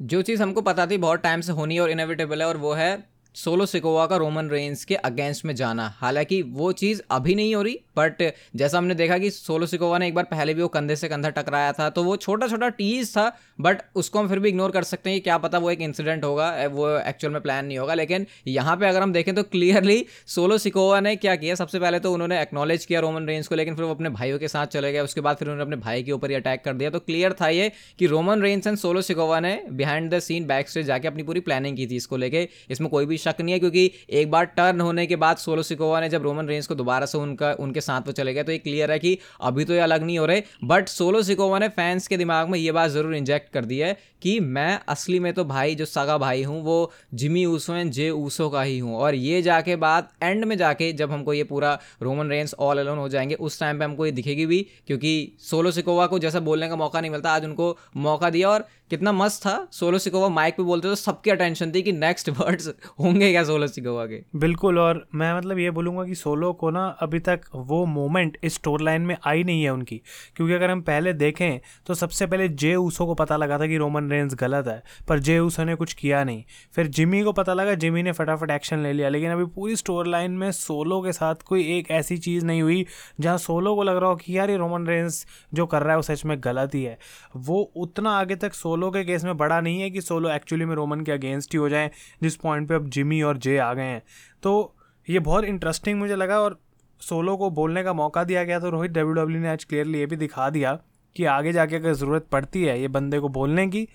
जो 0.00 0.22
चीज़ 0.22 0.42
हमको 0.42 0.60
पता 0.60 0.86
थी, 0.86 0.98
बहुत 0.98 1.20
टाइम 1.20 1.40
से 1.40 1.52
होनी 1.52 1.78
और 1.78 1.90
इनएविटेबल 1.90 2.42
है 2.42 2.48
और 2.48 2.56
वो 2.56 2.72
है 2.72 3.15
सोलो 3.36 3.64
सिकोवा 3.66 4.04
का 4.06 4.16
रोमन 4.16 4.48
रेंस 4.50 4.84
के 4.84 4.94
अगेंस्ट 4.96 5.44
में 5.44 5.54
जाना। 5.54 5.86
हालाँकि 5.96 6.40
वो 6.42 6.70
चीज़ 6.74 7.00
अभी 7.10 7.34
नहीं 7.34 7.54
हो 7.54 7.62
रही, 7.62 7.78
बट 7.96 8.22
जैसा 8.56 8.78
हमने 8.78 8.94
देखा 8.94 9.18
कि 9.18 9.30
सोलो 9.30 9.66
सिकोवा 9.66 9.98
ने 9.98 10.06
एक 10.08 10.14
बार 10.14 10.24
पहले 10.24 10.54
भी 10.54 10.62
वो 10.62 10.68
कंधे 10.68 10.96
से 10.96 11.08
कंधा 11.08 11.30
टकराया 11.30 11.72
था 11.72 11.88
तो 11.90 12.04
वो 12.04 12.16
छोटा 12.18 12.48
छोटा 12.48 12.68
टीज 12.70 13.10
था, 13.10 13.26
बट 13.60 13.82
उसको 13.94 14.18
हम 14.18 14.28
फिर 14.28 14.38
भी 14.38 14.48
इग्नोर 14.48 14.70
कर 14.70 14.82
सकते 14.84 15.10
हैं 15.10 15.18
कि 15.18 15.24
क्या 15.24 15.36
पता 15.38 15.58
वो 15.58 15.70
एक 15.70 15.80
इंसिडेंट 15.80 16.24
होगा 16.24 16.48
वो 16.68 16.88
एक्चुअल 16.98 17.32
में 17.32 17.40
प्लान 17.42 17.66
नहीं 17.66 17.78
होगा। 17.78 17.94
लेकिन 17.94 18.26
यहाँ 18.46 18.76
पर 18.76 18.84
अगर 18.84 19.02
हम 19.02 19.12
देखें 19.12 19.34
तो 19.34 19.42
क्लियरली 19.44 20.04
सोलो 20.26 20.58
सिकोवा 20.58 21.00
ने 21.00 21.14
क्या 21.16 21.36
किया, 21.36 21.54
सबसे 21.54 21.78
पहले 21.78 21.98
तो 21.98 22.12
उन्होंने 22.12 22.40
एक्नॉलेज 22.42 22.84
किया 22.84 23.00
रोमन 23.00 23.26
रेंज 23.26 23.46
को, 23.46 23.54
लेकिन 23.54 23.76
फिर 23.76 23.84
वो 23.84 23.94
अपने 23.94 24.08
भाइयों 24.10 24.38
के 24.38 24.48
साथ 24.48 24.66
चले 24.68 24.92
गए, 24.92 25.00
उसके 25.00 25.20
बाद 25.20 25.36
फिर 25.36 25.48
उन्होंने 25.48 25.62
अपने 25.64 25.76
भाई 25.76 26.02
के 26.02 26.12
ऊपर 26.12 26.30
ही 26.30 26.36
अटैक 26.36 26.64
कर 26.64 26.72
दिया। 26.74 26.90
तो 26.90 26.98
क्लियर 27.00 27.32
था 27.40 27.48
ये 27.48 27.70
कि 27.98 28.06
Roman 28.06 28.42
Reigns 28.42 28.66
and 28.66 28.76
Solo 28.78 29.02
Sikoa 29.02 29.40
ने 29.40 29.60
behind 29.72 30.10
the 30.14 30.18
scene 30.20 30.46
back 30.46 30.68
stage 30.68 30.86
जाके 30.86 31.08
अपनी 31.08 31.22
पूरी 31.22 31.40
प्लानिंग 31.42 31.76
की 31.76 31.86
थी 31.86 31.96
इसको 31.96 32.16
लेके। 32.16 32.48
इसमें 32.70 32.90
कोई 32.90 33.06
भी 33.06 33.18
शक 33.26 33.40
नहीं 33.40 33.52
है, 33.52 33.58
क्योंकि 33.58 33.90
एक 34.12 34.30
बार 34.30 34.44
टर्न 34.56 34.80
होने 34.80 35.06
के 35.06 35.16
बाद 35.16 35.36
सोलो 35.38 35.62
सिकोवा 35.64 36.00
ने 36.00 36.08
जब 36.08 36.22
रोमन 36.22 36.46
रेंज 36.46 36.66
को 36.66 36.74
दोबारा 36.74 37.06
से 37.06 37.18
उनका, 37.18 37.52
उनके 37.52 37.80
साथ 37.80 38.06
वो 38.06 38.12
चले 38.14 38.34
गए 38.34 38.42
तो 38.42 38.52
ये 38.52 38.58
क्लियर 38.58 38.92
है 38.92 38.98
कि 38.98 39.18
अभी 39.42 39.64
तो 39.64 39.74
ये 39.74 39.80
अलग 39.80 40.02
नहीं 40.02 40.18
हो 40.18 40.26
रहे 40.26 40.42
बट 40.64 40.88
सोलो 40.88 41.22
सिकोवा 41.22 41.58
ने 41.58 41.68
फैंस 41.70 42.06
के 42.08 42.16
दिमाग 42.16 42.48
में 42.48 42.58
ये 42.58 42.72
बात 42.72 42.90
ज़रूर 42.90 43.14
इंजेक्ट 43.16 43.52
कर 43.52 43.64
दी 43.64 43.78
है 43.78 43.96
कि 44.22 44.38
मैं 44.40 44.78
असली 44.88 45.18
में 45.20 45.32
तो 45.32 45.44
भाई, 45.44 45.74
जो 45.74 45.84
सगा 45.84 46.16
भाई 46.18 46.42
हूँ, 46.42 46.62
वो 46.64 46.92
Jimmy 47.14 47.44
Uso 47.46 47.74
and 47.74 47.90
Jey 47.92 48.08
Uso 48.10 48.48
का 48.50 48.62
ही 48.62 48.78
हूँ। 48.78 48.96
और 48.96 49.14
ये 49.14 49.40
जाके 49.42 49.76
बाद 49.76 50.08
एंड 50.22 50.44
में 50.44 50.56
जाके 50.58 50.92
जब 50.92 51.10
हमको 51.12 51.32
ये 51.32 51.44
पूरा 51.44 51.78
रोमन 52.02 52.30
रेंस 52.30 52.54
ऑल 52.58 52.78
अलोन 52.78 52.98
हो 52.98 53.08
जाएँगे, 53.08 53.34
उस 53.36 53.60
टाइम 53.60 53.78
पे 53.78 53.84
हमको 53.84 54.06
ये 54.06 54.12
दिखेगी 54.12 54.46
भी, 54.46 54.66
क्योंकि 54.86 55.32
सोलो 55.40 55.70
सिकोवा 55.70 56.06
को 56.06 56.18
जैसा 56.18 56.40
बोलने 56.40 56.68
का 56.68 56.76
मौका 56.76 57.00
नहीं 57.00 57.10
मिलता, 57.10 57.32
आज 57.32 57.44
उनको 57.44 57.76
मौका 57.98 58.30
दिया 58.30 58.50
और 58.50 58.66
कितना 58.90 59.12
मस्त 59.12 59.40
था। 59.42 59.56
सोलो 59.72 59.98
सिकोवा 59.98 60.28
माइक 60.28 60.56
पे 60.56 60.62
बोलते 60.62 60.88
तो 60.88 60.94
सबकी 60.94 61.30
अटेंशन 61.30 61.72
थी 61.72 61.82
कि 61.82 61.92
नेक्स्ट 61.92 62.28
वर्ड्स 62.30 62.68
होंगे 63.00 63.30
क्या 63.32 63.42
सोलो 63.44 63.66
सिकोवा 63.66 64.04
के? 64.06 64.22
बिल्कुल, 64.36 64.78
और 64.78 65.06
मैं 65.14 65.32
मतलब 65.36 65.58
ये 65.58 65.70
बोलूँगा 65.70 66.04
कि 66.04 66.14
सोलो 66.14 66.52
को 66.52 66.70
ना 66.70 66.86
अभी 67.00 67.18
तक 67.20 67.40
वो 67.56 67.84
मोमेंट 67.86 68.38
इस 68.44 68.54
स्टोर 68.54 68.80
लाइन 68.80 69.02
में 69.02 69.16
आई 69.26 69.44
नहीं 69.44 69.62
है 69.62 69.70
उनकी। 69.70 70.00
क्योंकि 70.36 70.54
अगर 70.54 70.70
हम 70.70 70.80
पहले 70.82 71.12
देखें 71.14 71.60
तो 71.86 71.94
सबसे 71.94 72.26
पहले 72.26 72.48
जे 72.48 72.74
ऊसो 72.76 73.06
को 73.06 73.14
पता 73.14 73.36
लगा 73.36 73.58
था 73.58 73.66
कि 73.66 73.76
रोमन 73.76 74.10
रेंज 74.10 74.34
गलत 74.34 74.68
है, 74.68 74.82
पर 75.08 75.18
जे 75.18 75.38
ऊसो 75.38 75.64
ने 75.64 75.74
कुछ 75.74 75.92
किया 75.94 76.22
नहीं। 76.24 76.44
फिर 76.74 76.86
जिमी 76.88 77.22
को 77.22 77.32
पता 77.32 77.54
लगा 77.54 77.74
जिमी 77.76 78.02
ने 78.02 78.12
फटाफट 78.12 78.50
एक्शन 78.50 78.82
ले 78.82 78.92
लिया, 78.92 79.08
लेकिन 79.08 79.30
अभी 79.30 79.44
पूरी 79.46 79.76
स्टोर 79.76 80.06
लाइन 80.06 80.30
में 80.32 80.50
सोलो 80.52 81.00
के 81.02 81.12
साथ 81.12 81.42
कोई 81.46 81.62
एक 81.78 81.90
ऐसी 81.90 82.18
चीज़ 82.18 82.44
नहीं 82.46 82.62
हुई, 82.62 82.86
जहाँ 83.20 83.36
सोलो 83.38 83.74
को 83.74 83.82
लग 83.82 83.96
रहा 83.96 84.10
हो 84.10 84.16
कि 84.16 84.36
यार 84.38 84.50
ये 84.50 84.56
रोमन 84.56 84.86
रेंज 84.86 85.24
जो 85.54 85.66
कर 85.66 85.82
रहा 85.82 85.90
है 85.90 85.96
वो 85.96 86.02
सच 86.04 86.24
में 86.24 86.36
गलत 86.40 86.74
ही 86.74 86.82
है। 86.82 86.98
वो 87.36 87.60
उतना 87.76 88.10
आगे 88.10 88.36
तक 88.36 88.54
सोलो 88.54 88.74
सोलो 88.76 88.90
के 88.90 89.02
केस 89.04 89.24
में 89.24 89.36
बड़ा 89.36 89.60
नहीं 89.60 89.80
है 89.80 89.90
कि 89.90 90.00
सोलो 90.00 90.30
एक्चुअली 90.30 90.64
में 90.64 90.74
रोमन 90.74 91.00
के 91.00 91.12
अगेंस्ट 91.12 91.54
ही 91.54 91.58
हो 91.58 91.68
जाए, 91.68 91.90
जिस 92.22 92.34
पॉइंट 92.36 92.68
पे 92.68 92.74
अब 92.74 92.88
जिमी 92.88 93.20
और 93.22 93.36
जे 93.36 93.56
आ 93.58 93.72
गए 93.74 93.82
हैं। 93.82 94.02
तो 94.42 94.74
ये 95.08 95.18
बहुत 95.18 95.44
इंटरेस्टिंग 95.44 95.98
मुझे 95.98 96.16
लगा 96.16 96.40
और 96.40 96.58
सोलो 97.00 97.36
को 97.36 97.50
बोलने 97.50 97.82
का 97.82 97.92
मौका 97.92 98.24
दिया 98.24 98.42
गया 98.44 98.58
तो 98.60 98.70
रोहित 98.70 98.90
डब्ल्यू 98.90 99.40
ने 99.40 99.48
आज 99.48 99.64
क्लियरली 99.64 99.98
ये 99.98 100.06
भी 100.06 100.16
दिखा 100.16 100.48
दिया 100.50 100.78
कि 101.16 101.24
आगे 101.24 101.52
जाके 101.52 101.76
अगर 101.76 101.92
ज़रूरत 101.92 102.26
पड़ती 102.32 102.64
है 102.64 102.80
ये 102.80 102.88
बंदे 102.88 103.18
को 103.18 103.28
बोलने 103.28 103.66
की 103.66 103.88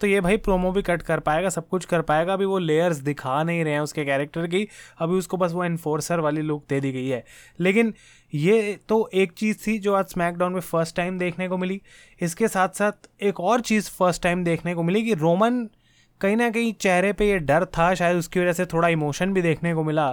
तो 0.00 0.06
ये 0.06 0.20
भाई 0.20 0.36
प्रोमो 0.36 0.70
भी 0.72 0.82
कट 0.82 1.02
कर 1.02 1.20
पाएगा, 1.20 1.48
सब 1.48 1.68
कुछ 1.68 1.84
कर 1.84 2.02
पाएगा। 2.02 2.32
अभी 2.32 2.44
वो 2.44 2.58
लेयर्स 2.58 2.96
दिखा 2.96 3.42
नहीं 3.42 3.64
रहे 3.64 3.72
हैं 3.72 3.80
उसके 3.80 4.04
कैरेक्टर 4.04 4.46
की। 4.46 4.68
अभी 4.98 5.14
उसको 5.14 5.36
बस 5.36 5.52
वो 5.52 5.64
इन्फोर्सर 5.64 6.20
वाली 6.20 6.42
लुक 6.42 6.64
दे 6.68 6.80
दी 6.80 6.92
गई 6.92 7.08
है। 7.08 7.24
लेकिन 7.60 7.94
ये 8.34 8.78
तो 8.88 9.10
एक 9.14 9.32
चीज़ 9.32 9.58
थी 9.66 9.78
जो 9.78 9.94
आज 9.94 10.04
स्मैकडाउन 10.04 10.52
में 10.52 10.60
फ़र्स्ट 10.60 10.96
टाइम 10.96 11.18
देखने 11.18 11.48
को 11.48 11.58
मिली। 11.58 11.80
इसके 12.20 12.48
साथ 12.48 12.68
साथ 12.68 13.08
एक 13.22 13.40
और 13.40 13.60
चीज़ 13.60 13.90
फ़र्स्ट 13.90 14.22
टाइम 14.22 14.44
देखने 14.44 14.74
को 14.74 14.82
मिली 14.82 15.02
कि 15.02 15.14
रोमन 15.14 15.68
कहीं 16.20 16.36
ना 16.36 16.50
कहीं 16.50 16.72
चेहरे 16.72 17.12
पे 17.12 17.28
ये 17.28 17.38
डर 17.38 17.64
था, 17.64 17.94
शायद 17.94 18.16
उसकी 18.16 18.40
वजह 18.40 18.52
से 18.52 18.66
थोड़ा 18.66 18.88
इमोशन 18.88 19.32
भी 19.32 19.42
देखने 19.42 19.74
को 19.74 19.84
मिला 19.84 20.10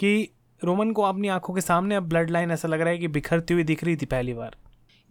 कि 0.00 0.30
रोमन 0.64 0.90
को 0.92 1.02
अपनी 1.02 1.28
आँखों 1.28 1.54
के 1.54 1.60
सामने 1.60 1.94
अब 1.94 2.02
ब्लड 2.02 2.30
लाइन 2.30 2.50
ऐसा 2.50 2.68
लग 2.68 2.80
रहा 2.80 2.88
है 2.88 2.98
कि 2.98 3.08
बिखरती 3.08 3.54
हुई 3.54 3.64
दिख 3.64 3.84
रही 3.84 3.96
थी 3.96 4.06
पहली 4.06 4.34
बार। 4.34 4.56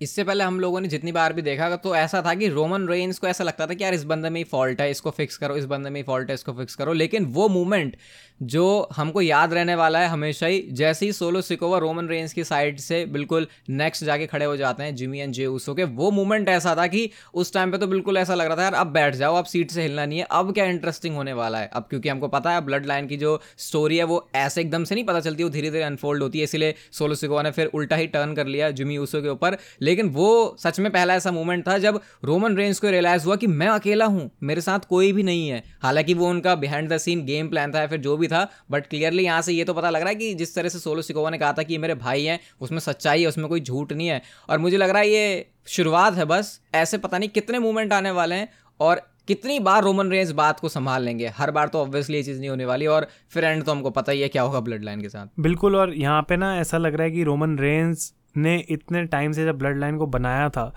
इससे 0.01 0.23
पहले 0.23 0.43
हम 0.43 0.59
लोगों 0.59 0.79
ने 0.81 0.87
जितनी 0.87 1.11
बार 1.11 1.33
भी 1.33 1.41
देखा 1.41 1.75
तो 1.75 1.95
ऐसा 1.95 2.21
था 2.21 2.33
कि 2.35 2.47
रोमन 2.47 2.87
रेंस 2.87 3.19
को 3.19 3.27
ऐसा 3.27 3.43
लगता 3.43 3.67
था 3.67 3.73
कि 3.73 3.83
यार, 3.83 3.93
इस 3.93 4.03
बंदे 4.03 4.29
में 4.29 4.39
ही 4.39 4.43
फॉल्ट 4.43 4.81
है, 4.81 4.89
इसको 4.91 5.11
फिक्स 5.11 5.37
करो, 5.37 5.55
इस 5.55 5.65
बंदे 5.65 5.89
में 5.89 5.99
ही 5.99 6.03
फॉल्ट 6.03 6.29
है, 6.29 6.33
इसको 6.33 6.53
फिक्स 6.53 6.75
करो। 6.75 6.93
लेकिन 6.93 7.25
वो 7.25 7.47
मूवमेंट 7.49 7.95
जो 8.41 8.89
हमको 8.95 9.21
याद 9.21 9.53
रहने 9.53 9.75
वाला 9.75 9.99
है 9.99 10.07
हमेशा 10.07 10.45
ही, 10.45 10.61
जैसे 10.71 11.05
ही 11.05 11.11
सोलो 11.13 11.41
सिकोवा 11.41 11.77
रोमन 11.77 12.07
रेंस 12.07 12.33
की 12.33 12.43
साइड 12.43 12.79
से 12.79 13.05
बिल्कुल 13.05 13.47
नेक्स्ट 13.69 14.03
जाके 14.03 14.25
खड़े 14.27 14.45
हो 14.45 14.55
जाते 14.57 14.83
हैं 14.83 14.95
जिमी 14.95 15.19
एंड 15.19 15.33
जे 15.33 15.45
उसो 15.45 15.73
के, 15.73 15.83
वो 15.83 16.09
मूवमेंट 16.11 16.49
ऐसा 16.49 16.75
था 16.75 16.87
कि 16.87 17.09
उस 17.33 17.53
टाइम 17.53 17.71
पर 17.71 17.77
तो 17.77 17.87
बिल्कुल 17.87 18.17
ऐसा 18.17 18.35
लग 18.35 18.47
रहा 18.47 18.57
था, 18.57 18.63
यार, 18.63 18.73
अब 18.73 18.87
बैठ 18.87 19.15
जाओ, 19.15 19.35
अब 19.35 19.45
सीट 19.45 19.71
से 19.71 19.81
हिलना 19.81 20.05
नहीं 20.05 20.19
है, 20.19 20.25
अब 20.31 20.53
क्या 20.53 20.65
इंटरेस्टिंग 20.65 21.15
होने 21.15 21.33
वाला 21.33 21.59
है? 21.59 21.69
अब 21.73 21.87
क्योंकि 21.89 22.09
हमको 22.09 22.27
पता 22.27 22.51
है 22.51 22.61
ब्लड 22.61 22.85
लाइन 22.85 23.07
की 23.07 23.17
जो 23.17 23.39
स्टोरी 23.57 23.97
है, 23.97 24.03
वो 24.03 24.27
ऐसे 24.35 24.61
एकदम 24.61 24.83
से 24.83 24.95
नहीं 24.95 25.05
पता 25.05 25.19
चलती, 25.19 25.43
वो 25.43 25.49
धीरे 25.49 25.71
धीरे 25.71 25.83
अनफोल्ड 25.83 26.23
होती 26.23 26.37
है, 26.37 26.43
इसलिए 26.43 26.75
सोलो 26.91 27.15
सिकोवा 27.15 27.41
ने 27.41 27.51
फिर 27.51 27.67
उल्टा 27.67 27.95
ही 27.95 28.07
टर्न 28.07 28.33
कर 28.35 28.47
लिया 28.47 28.71
जिमी 28.71 28.97
ऊसो 28.97 29.21
के 29.21 29.29
ऊपर। 29.29 29.57
लेकिन 29.91 30.09
वो 30.11 30.55
सच 30.59 30.79
में 30.79 30.91
पहला 30.91 31.15
ऐसा 31.15 31.31
मोमेंट 31.31 31.67
था 31.67 31.77
जब 31.79 31.99
रोमन 32.25 32.55
रेंस 32.55 32.79
को 32.79 32.89
रियलाइज़ 32.89 33.25
हुआ 33.25 33.35
कि 33.35 33.47
मैं 33.49 33.67
अकेला 33.69 34.05
हूँ, 34.07 34.29
मेरे 34.43 34.61
साथ 34.61 34.87
कोई 34.89 35.11
भी 35.13 35.23
नहीं 35.23 35.47
है। 35.49 35.63
हालाँकि 35.81 36.13
वो 36.13 36.29
उनका 36.29 36.55
behind 36.57 36.89
the 36.89 36.97
scene 36.99 37.25
game 37.25 37.49
plan 37.49 37.73
था 37.73 37.79
या 37.79 37.87
फिर 37.87 37.99
जो 38.01 38.17
भी 38.17 38.27
था 38.27 38.47
बट 38.71 38.87
क्लियरली 38.87 39.23
यहाँ 39.23 39.41
से 39.41 39.53
ये 39.53 39.63
तो 39.63 39.73
पता 39.73 39.89
लग 39.89 40.01
रहा 40.01 40.09
है 40.09 40.15
कि 40.15 40.33
जिस 40.35 40.55
तरह 40.55 40.69
से 40.69 40.79
सोलो 40.79 41.01
सिकोवा 41.01 41.29
ने 41.29 41.37
कहा 41.37 41.53
था 41.53 41.63
कि 41.63 41.77
मेरे 41.77 41.95
भाई 41.97 42.23
हैं, 42.23 42.39
उसमें 42.61 42.79
सच्चाई 42.81 43.21
है, 43.21 43.27
उसमें 43.27 43.47
कोई 43.49 43.61
झूठ 43.61 43.93
नहीं 43.93 44.07
है। 44.07 44.21
और 44.49 44.57
मुझे 44.59 44.77
लग 44.77 44.89
रहा 44.89 45.01
है 45.01 45.09
ये 45.09 45.45
शुरुआत 45.67 46.15
है 46.15 46.25
बस, 46.25 46.59
ऐसे 46.75 46.97
पता 46.97 47.17
नहीं 47.17 47.29
कितने 47.29 47.59
मूवमेंट 47.59 47.93
आने 47.93 48.11
वाले 48.11 48.35
हैं 48.35 48.47
और 48.79 49.01
कितनी 49.27 49.59
बार 49.59 49.83
रोमन 49.83 50.09
रेंज 50.09 50.31
बात 50.33 50.59
को 50.59 50.69
संभाल 50.69 51.03
लेंगे। 51.03 51.27
हर 51.27 51.51
बार 51.51 51.67
तो 51.67 51.81
ऑब्वियसली 51.81 52.17
ये 52.17 52.23
चीज़ 52.23 52.39
नहीं 52.39 52.49
होने 52.49 52.65
वाली 52.65 52.87
और 52.87 53.07
फिर 53.29 53.43
एंड 53.43 53.63
तो 53.63 53.71
हमको 53.71 53.89
पता 53.89 54.11
ही 54.11 54.21
है 54.21 54.29
क्या 54.29 54.41
होगा 54.41 54.59
ब्लड 54.59 54.83
लाइन 54.83 55.01
के 55.01 55.09
साथ। 55.09 55.27
बिल्कुल, 55.39 55.75
और 55.75 55.93
यहाँ 55.93 56.21
पे 56.21 56.37
ना 56.37 56.55
ऐसा 56.57 56.77
लग 56.77 56.95
रहा 56.95 57.03
है 57.03 57.11
कि 57.11 57.23
रोमन 57.23 57.57
रेंज 57.59 58.11
ने 58.35 58.57
इतने 58.69 59.03
टाइम 59.05 59.31
से 59.31 59.45
जब 59.45 59.57
ब्लड 59.57 59.77
लाइन 59.77 59.97
को 59.97 60.07
बनाया 60.07 60.49
था 60.49 60.71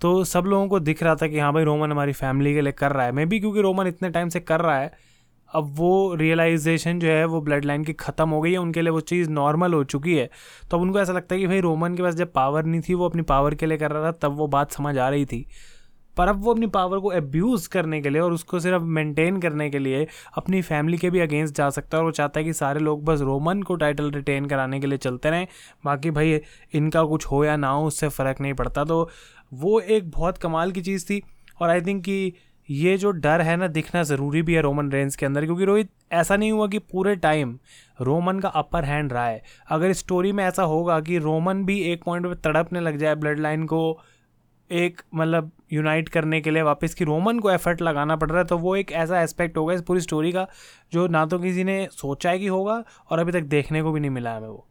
तो 0.00 0.12
सब 0.24 0.44
लोगों 0.44 0.68
को 0.68 0.80
दिख 0.80 1.02
रहा 1.02 1.14
था 1.14 1.26
कि 1.26 1.38
हाँ 1.38 1.52
भाई 1.52 1.64
रोमन 1.64 1.90
हमारी 1.92 2.12
फैमिली 2.12 2.54
के 2.54 2.60
लिए 2.60 2.72
कर 2.72 2.92
रहा 2.92 3.06
है। 3.06 3.12
मे 3.12 3.24
भी 3.26 3.40
क्योंकि 3.40 3.60
रोमन 3.60 3.86
इतने 3.86 4.10
टाइम 4.10 4.28
से 4.28 4.40
कर 4.40 4.60
रहा 4.60 4.78
है, 4.78 4.90
अब 5.50 5.72
वो 5.76 6.14
रियलाइजेशन 6.14 6.98
जो 6.98 7.08
है, 7.08 7.24
वो 7.24 7.40
ब्लड 7.40 7.64
लाइन 7.64 7.84
की 7.84 7.92
ख़त्म 7.92 8.28
हो 8.28 8.40
गई 8.40 8.52
है, 8.52 8.58
उनके 8.58 8.82
लिए 8.82 8.90
वो 8.90 9.00
चीज़ 9.02 9.30
नॉर्मल 9.30 9.72
हो 9.74 9.82
चुकी 9.84 10.14
है। 10.16 10.28
तो 10.70 10.76
अब 10.76 10.82
उनको 10.82 11.00
ऐसा 11.00 11.12
लगता 11.12 11.34
है 11.34 11.40
कि 11.40 11.46
भाई 11.46 11.60
रोमन 11.60 11.94
के 11.94 12.02
पास 12.02 12.14
जब 12.14 12.32
पावर 12.32 12.64
नहीं 12.64 12.80
थी, 12.80 12.94
वो 12.94 13.08
अपनी 13.08 13.22
पावर 13.22 13.54
के 13.54 13.66
लिए 13.66 13.78
कर 13.78 13.90
रहा 13.90 14.02
था, 14.04 14.12
तब 14.12 14.36
वो 14.36 14.46
बात 14.46 14.72
समझ 14.72 14.96
आ 14.98 15.08
रही 15.08 15.24
थी। 15.24 15.46
पर 16.20 16.28
अब 16.28 16.42
वो 16.44 16.50
अपनी 16.50 16.66
पावर 16.66 16.98
को 16.98 17.12
एब्यूज़ 17.12 17.68
करने 17.68 18.00
के 18.00 18.10
लिए 18.10 18.20
और 18.20 18.32
उसको 18.32 18.60
सिर्फ़ 18.60 18.82
मेंटेन 18.82 19.40
करने 19.40 19.68
के 19.70 19.78
लिए 19.78 20.06
अपनी 20.36 20.60
फैमिली 20.62 20.98
के 20.98 21.10
भी 21.10 21.20
अगेंस्ट 21.20 21.54
जा 21.54 21.68
सकता 21.70 21.96
है 21.96 22.00
और 22.00 22.06
वो 22.06 22.12
चाहता 22.12 22.40
है 22.40 22.44
कि 22.44 22.52
सारे 22.52 22.80
लोग 22.80 23.04
बस 23.04 23.20
रोमन 23.20 23.62
को 23.62 23.74
टाइटल 23.74 24.10
रिटेन 24.10 24.46
कराने 24.46 24.80
के 24.80 24.86
लिए 24.86 24.98
चलते 24.98 25.30
रहें। 25.30 25.46
बाकी 25.84 26.10
भाई, 26.10 26.40
इनका 26.74 27.04
कुछ 27.04 27.26
हो 27.26 27.44
या 27.44 27.56
ना 27.56 27.68
हो, 27.68 27.86
उससे 27.86 28.08
फ़र्क 28.08 28.40
नहीं 28.40 28.54
पड़ता। 28.54 28.84
तो 28.84 29.08
वो 29.52 29.80
एक 29.80 30.10
बहुत 30.10 30.38
कमाल 30.38 30.72
की 30.72 30.82
चीज़ 30.82 31.06
थी 31.06 31.22
और 31.60 31.70
आई 31.70 31.80
थिंक 31.80 32.04
कि 32.04 32.32
ये 32.70 32.96
जो 32.96 33.10
डर 33.10 33.40
है 33.40 33.56
ना, 33.56 33.66
दिखना 33.66 34.02
ज़रूरी 34.02 34.42
भी 34.42 34.54
है 34.54 34.62
रोमन 34.62 34.90
रेंज 34.92 35.16
के 35.16 35.26
अंदर 35.26 35.44
क्योंकि 35.44 35.64
रोहित, 35.64 35.90
ऐसा 36.12 36.36
नहीं 36.36 36.52
हुआ 36.52 36.66
कि 36.68 36.78
पूरे 36.78 37.16
टाइम 37.16 37.58
रोमन 38.00 38.40
का 38.40 38.48
अपर 38.48 38.84
हैंड 38.84 39.12
रहा 39.12 39.26
है। 39.26 39.42
अगर 39.70 39.92
स्टोरी 39.92 40.32
में 40.32 40.44
ऐसा 40.44 40.62
होगा 40.62 41.00
कि 41.00 41.18
रोमन 41.18 41.64
भी 41.64 41.80
एक 41.82 42.04
पॉइंट 42.04 42.26
पे 42.26 42.34
तड़पने 42.34 42.80
लग 42.80 42.96
जाए 42.96 43.14
ब्लड 43.14 43.40
लाइन 43.40 43.64
को, 43.64 44.00
एक 44.70 45.00
मतलब 45.14 45.50
यूनाइट 45.72 46.08
करने 46.08 46.40
के 46.40 46.50
लिए 46.50 46.62
वापस 46.62 46.94
की 46.94 47.04
रोमन 47.04 47.38
को 47.38 47.50
एफर्ट 47.50 47.82
लगाना 47.82 48.16
पड़ 48.16 48.30
रहा 48.30 48.38
है 48.38 48.44
तो 48.44 48.58
वो 48.58 48.76
एक 48.76 48.92
ऐसा 48.92 49.20
एस्पेक्ट 49.22 49.56
होगा 49.56 49.74
इस 49.74 49.82
पूरी 49.82 50.00
स्टोरी 50.00 50.32
का, 50.32 50.46
जो 50.92 51.06
ना 51.08 51.26
तो 51.26 51.38
किसी 51.38 51.64
ने 51.64 51.86
सोचा 51.92 52.30
है 52.30 52.38
कि 52.38 52.46
होगा, 52.46 52.82
और 53.10 53.18
अभी 53.18 53.32
तक 53.32 53.42
देखने 53.42 53.82
को 53.82 53.92
भी 53.92 54.00
नहीं 54.00 54.10
मिला 54.10 54.30
है 54.30 54.36
हमें 54.36 54.48
वो। 54.48 54.66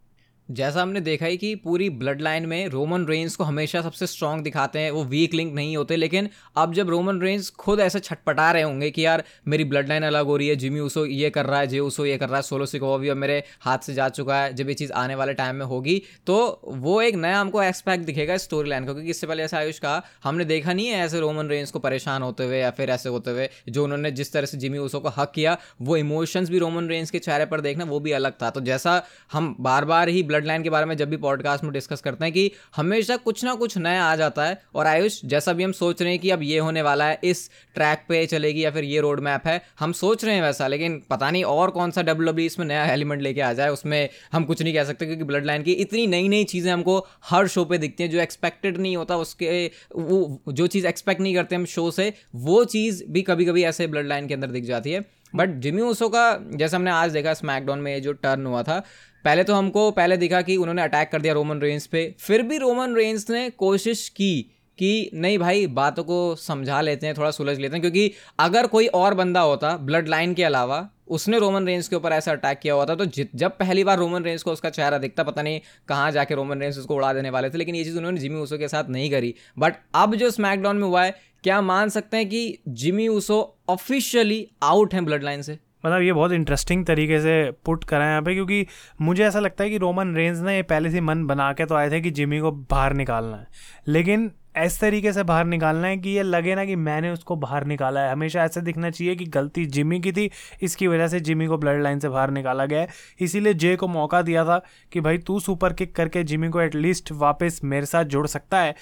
जैसा 0.50 0.82
हमने 0.82 1.02
देखा 1.02 1.26
ही 1.26 1.38
कि 1.38 1.54
पूरी 1.56 1.90
ब्लड 1.92 2.22
लाइन 2.22 2.46
में 2.46 2.68
रोमन 2.68 3.06
रेंज 3.06 3.36
को 3.36 3.44
हमेशा 3.44 3.82
सबसे 3.82 4.08
स्ट्रॉन्ग 4.08 4.44
दिखाते 4.44 4.80
हैं, 4.80 4.92
वो 4.92 5.04
वीक 5.04 5.34
लिंक 5.34 5.54
नहीं 5.56 5.76
होते, 5.78 5.96
लेकिन 5.96 6.30
अब 6.58 6.74
जब 6.74 6.90
रोमन 6.90 7.20
रेंज 7.22 7.50
खुद 7.52 7.80
ऐसे 7.80 8.00
छटपटा 8.00 8.52
रहे 8.52 8.64
होंगे 8.64 8.90
कि 8.92 9.06
यार, 9.06 9.24
मेरी 9.48 9.64
ब्लड 9.64 9.90
लाइन 9.90 10.04
अलग 10.04 10.26
हो 10.26 10.38
रही 10.38 10.48
है, 10.48 10.56
जिमी 10.56 10.80
उसो 10.80 11.06
ये 11.06 11.30
कर 11.30 11.46
रहा 11.46 11.60
है, 11.60 11.68
जे 11.68 11.80
उसो 11.80 12.06
ये 12.06 12.18
कर 12.18 12.30
रहा 12.30 12.38
है, 12.38 12.42
सोलो 12.42 12.66
सिको 12.66 12.98
भी 12.98 13.10
अब 13.10 13.18
मेरे 13.18 13.44
हाथ 13.62 13.78
से 13.80 13.94
जा 13.94 14.08
चुका 14.10 14.42
है, 14.42 14.54
जब 14.54 14.70
ये 14.70 14.74
चीज़ 14.76 14.92
आने 14.94 15.16
वाले 15.16 15.34
टाइम 15.34 15.56
में 15.56 15.66
होगी 15.66 16.02
तो 16.28 16.62
वो 16.66 17.02
एक 17.02 17.16
नया 17.16 17.40
हमको 17.40 17.62
एक्सपेक्ट 17.64 18.06
दिखेगा 18.06 18.38
स्टोरी 18.40 18.70
लाइन 18.70 18.86
को, 18.86 18.94
क्योंकि 18.94 19.10
इससे 19.10 19.28
पहले 19.28 19.44
ऐसा 19.44 19.58
आयुष 19.58 19.80
कहा 19.80 20.02
हमने 20.24 20.46
देखा 20.46 20.74
नहीं 20.74 20.88
है 20.88 21.06
ऐसे 21.06 21.20
रोमन 21.20 21.48
रेंज 21.48 21.72
को 21.72 21.80
परेशान 21.80 22.22
होते 22.22 22.44
हुए 22.44 22.60
या 22.60 22.70
फिर 22.72 22.90
ऐसे 22.90 23.10
होते 23.10 23.32
हुए, 23.32 23.50
जो 23.70 23.84
उन्होंने 23.84 24.12
जिस 24.12 24.34
तरह 24.34 24.46
से 24.46 24.58
जिमी 24.58 24.78
उसो 24.80 25.00
को 25.00 25.10
हक 25.18 25.32
किया, 25.36 25.58
वो 25.82 25.98
इमोशंस 25.98 26.50
भी 26.50 26.60
रोमन 26.60 26.88
रेंज 26.88 27.10
के 27.10 27.20
चेहरे 27.20 27.46
पर 27.46 27.62
देखना, 27.62 27.86
वो 27.86 28.00
भी 28.00 28.12
अलग 28.14 28.34
था। 28.42 28.50
तो 28.50 28.62
जैसा 28.62 29.02
हम 29.32 29.56
बार 29.60 29.86
बार 29.86 30.10
ही 30.10 30.24
ब्लड 30.24 30.39
लाइन 30.46 30.64
के 30.64 30.70
बारे 30.70 30.86
में 30.86 30.96
जब 30.98 31.10
भी 31.10 31.18
पॉडकास्ट 31.18 31.64
में 31.64 31.74
डिस्कस 31.74 32.02
करते 32.02 32.26
हैं 32.26 32.34
कि 32.34 32.52
हमेशा 32.76 33.18
कुछ 33.18 33.44
ना 33.44 33.56
कुछ 33.56 33.78
नया 33.78 34.04
आ 34.04 34.16
जाता 34.16 34.46
है 34.46 34.62
और 34.76 34.88
आयुष, 34.88 35.20
जैसा 35.26 35.54
भी 35.54 35.64
हम 35.64 35.72
सोच 35.72 36.02
रहे 36.02 36.12
हैं 36.12 36.20
कि 36.22 36.30
अब 36.30 36.44
ये 36.44 36.60
होने 36.60 36.82
वाला 36.82 37.06
है, 37.06 37.20
इस 37.24 37.50
ट्रैक 37.76 38.06
पे 38.10 38.26
चलेगी 38.26 38.66
या 38.66 38.72
फिर 38.72 38.84
ये 38.84 39.00
रोड 39.00 39.20
मैप 39.20 39.48
है, 39.48 39.62
हम 39.80 39.92
सोच 39.92 40.26
रहे 40.26 40.36
हैं 40.36 40.42
वैसा, 40.42 40.68
लेकिन 40.68 41.02
पता 41.10 41.32
नहीं 41.32 41.44
और 41.44 41.70
कौन 41.70 41.92
सा 41.92 42.02
डब्ल्यू 42.02 42.34
e 42.34 42.40
इसमें 42.40 42.66
नया 42.66 42.86
एलिमेंट 42.86 43.22
लेके 43.22 43.42
आ 43.42 43.54
जाए, 43.54 43.70
उसमें 43.70 44.10
हम 44.32 44.44
कुछ 44.44 44.62
नहीं 44.62 44.74
कह 44.74 44.84
सकते 44.84 45.06
क्योंकि 45.06 45.24
ब्लड 45.24 45.46
लाइन 45.46 45.64
की 45.64 45.72
इतनी 45.72 46.08
नई 46.08 46.28
नई 46.28 46.44
चीज़ें 46.44 46.72
हमको 46.74 47.08
हर 47.24 47.48
शो 47.48 47.66
पे 47.66 47.78
दिखती 47.78 48.04
हैं, 48.04 48.10
जो 48.10 48.20
एक्सपेक्टेड 48.20 48.78
नहीं 48.78 48.98
होता, 48.98 49.18
उसके, 49.18 49.72
वो, 49.96 50.42
जो 50.48 50.68
चीज़ 50.68 50.88
एक्सपेक्ट 50.88 51.22
नहीं 51.22 51.36
करते 51.36 51.56
हम 51.56 51.66
शो 51.66 51.92
से, 51.92 52.14
वो 52.36 52.64
चीज़ 52.66 53.04
भी 53.10 53.22
कभी 53.22 53.46
कभी 53.46 53.64
ऐसे 53.64 53.88
ब्लड 53.88 54.08
लाइन 54.08 54.28
के 54.28 54.34
अंदर 54.34 54.48
दिख 54.48 54.64
जाती 54.64 54.92
है। 54.92 55.19
बट 55.36 55.50
जिमी 55.50 55.82
ऊसो 55.82 56.10
का, 56.10 56.40
जैसे 56.52 56.76
हमने 56.76 56.92
आज 56.92 57.12
देखा 57.12 57.34
स्मैकडाउन 57.34 57.80
में 57.80 58.02
जो 58.02 58.14
टर्न 58.14 58.46
हुआ 58.46 58.64
था, 58.64 58.80
पहले 59.26 59.44
तो 59.44 59.54
हमको, 59.54 59.92
पहले 59.92 60.18
दिखा 60.18 60.42
कि 60.42 60.58
उन्होंने 60.58 60.82
अटैक 60.82 61.10
कर 61.12 61.22
दिया 61.22 61.34
रोमन 61.34 61.60
रेंज 61.60 61.88
पे। 61.88 62.16
फिर 62.20 62.42
भी 62.42 62.58
रोमन 62.58 62.96
रेंज 62.96 63.26
ने 63.30 63.50
कोशिश 63.50 64.08
की 64.10 64.42
कि, 64.78 65.10
नहीं 65.14 65.40
भाई, 65.40 65.68
बातों 65.68 66.04
को 66.04 66.36
समझा 66.36 66.82
लेते 66.82 67.08
हैं, 67.08 67.16
थोड़ा 67.18 67.32
सुलझ 67.32 67.58
लेते 67.60 67.74
हैं। 67.74 67.82
क्योंकि 67.82 68.12
अगर 68.40 68.68
कोई 68.68 68.88
और 68.88 69.14
बंदा 69.14 69.42
होता 69.42 69.78
ब्लड 69.78 70.08
लाइन 70.08 70.34
के 70.34 70.44
अलावा, 70.44 70.90
उसने 71.08 71.40
रोमन 71.40 71.66
रेंज 71.66 71.88
के 71.88 71.96
ऊपर 71.96 72.12
ऐसा 72.12 72.32
अटैक 72.32 72.60
किया 72.60 72.74
हुआ 72.74 72.86
था 72.86 72.96
तो 72.96 73.06
जब 73.36 73.52
पहली 73.52 73.84
बार 73.84 73.98
रोमन 73.98 74.24
रेंज 74.24 74.44
को 74.44 74.52
उसका 74.52 74.70
चेहरा 74.70 74.98
दिखता, 74.98 75.24
पता 75.24 75.42
नहीं 75.42 75.60
कहाँ 75.88 76.12
जाके 76.12 76.36
रोमन 76.36 76.60
रेंज 76.60 76.78
उसको 76.78 76.96
उड़ा 76.96 77.14
देने 77.14 77.30
वाले 77.30 77.50
थे, 77.50 77.58
लेकिन 77.58 77.76
ये 77.76 77.84
चीज़ 77.84 77.98
उन्होंने 77.98 78.20
जिमी 78.20 78.40
ऊसो 78.40 78.58
के 78.58 78.68
साथ 78.68 78.90
नहीं 78.90 79.10
करी। 79.12 79.34
बट 79.60 79.76
अब 79.96 80.16
जो 80.16 80.30
स्मैकडाउन 80.32 80.78
में 80.78 80.88
हुआ 80.88 81.04
है 81.04 81.16
क्या 81.44 81.62
मान 81.62 81.90
सकते 81.90 82.18
हैं 82.18 82.30
कि 82.30 82.58
जिमी 82.68 83.08
ऊसो 83.08 83.58
ऑफिशियली 83.70 84.48
आउट 84.64 84.94
हैं 84.94 85.06
ब्लड 85.06 85.24
लाइन 85.24 85.42
से? 85.42 85.58
मतलब 85.86 86.02
ये 86.02 86.14
बहुत 86.14 86.32
इंटरेस्टिंग 86.32 86.86
तरीके 86.86 87.20
से 87.20 87.52
पुट 87.66 87.84
करा 87.84 88.06
है 88.06 88.10
यहाँ 88.10 88.22
पे, 88.22 88.34
क्योंकि 88.34 88.66
मुझे 89.02 89.24
ऐसा 89.24 89.40
लगता 89.40 89.64
है 89.64 89.70
कि 89.70 89.78
रोमन 89.78 90.14
रेंज 90.16 90.40
ने 90.40 90.62
पहले 90.64 90.90
से 90.92 91.02
मन 91.02 91.26
बना 91.26 91.52
के 91.54 91.66
तो 91.66 91.76
आए 91.76 91.90
थे 91.92 92.02
कि 92.02 92.12
जिमी 92.12 92.40
को 92.40 92.52
बाहर 92.52 92.94
निकालना 92.94 93.38
है। 93.38 93.48
लेकिन 93.88 94.32
इस 94.58 94.80
तरीके 94.80 95.12
से 95.14 95.24
बाहर 95.24 95.46
निकालना 95.46 95.88
है 95.88 95.98
कि 95.98 96.10
ये 96.10 96.24
लगे 96.24 96.56
ना 96.56 96.66
कि 96.66 96.76
मैंने 96.76 97.10
उसको 97.12 97.36
बाहर 97.36 97.66
निकाला 97.66 98.02
है। 98.02 98.12
हमेशा 98.12 98.44
ऐसे 98.44 98.62
दिखना 98.62 98.90
चाहिए 98.90 99.16
कि 99.16 99.26
गलती 99.26 99.66
जिमी 99.66 100.00
की 100.00 100.12
थी, 100.12 100.30
इसकी 100.62 100.88
वजह 100.88 101.08
से 101.08 101.20
जिमी 101.20 101.46
को 101.46 101.58
ब्लड 101.58 101.82
लाइन 101.84 102.00
से 102.00 102.10
बाहर 102.10 102.32
निकाला 102.32 102.66
गया 102.66 102.82
है। 102.82 102.88
इसीलिए 103.20 103.54
जे 103.54 103.76
को 103.76 103.88
मौका 103.88 104.22
दिया 104.22 104.46
था 104.46 104.62
कि 104.92 105.02
भाई 105.02 105.18
तू 105.18 105.40
सुपर 105.40 105.74
किक 105.74 105.96
करके 105.96 106.24
जिमी 106.24 106.50
को 106.50 106.62
एटलीस्ट 106.62 107.12
वापस 107.12 107.62
मेरे 107.64 107.86
साथ 107.86 108.06
जुड़ 108.06 108.28
सकता 108.28 108.62
है। 108.62 108.76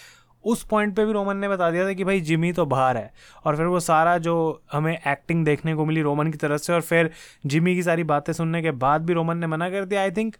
उस 0.47 0.63
पॉइंट 0.65 0.95
पे 0.95 1.05
भी 1.05 1.11
रोमन 1.11 1.37
ने 1.37 1.49
बता 1.49 1.69
दिया 1.71 1.85
था 1.85 1.93
कि 1.93 2.03
भाई, 2.03 2.21
जिमी 2.21 2.51
तो 2.53 2.65
बाहर 2.65 2.97
है। 2.97 3.11
और 3.45 3.57
फिर 3.57 3.65
वो 3.65 3.79
सारा 3.81 4.17
जो 4.19 4.35
हमें 4.71 4.93
एक्टिंग 4.93 5.45
देखने 5.45 5.75
को 5.75 5.85
मिली 5.85 6.01
रोमन 6.01 6.31
की 6.31 6.37
तरफ़ 6.37 6.61
से, 6.61 6.73
और 6.73 6.81
फिर 6.81 7.09
जिमी 7.45 7.75
की 7.75 7.83
सारी 7.83 8.03
बातें 8.05 8.33
सुनने 8.33 8.61
के 8.61 8.71
बाद 8.77 9.05
भी 9.05 9.13
रोमन 9.13 9.37
ने 9.37 9.47
मना 9.47 9.69
कर 9.69 9.85
दिया। 9.85 10.01
आई 10.01 10.11
थिंक 10.11 10.35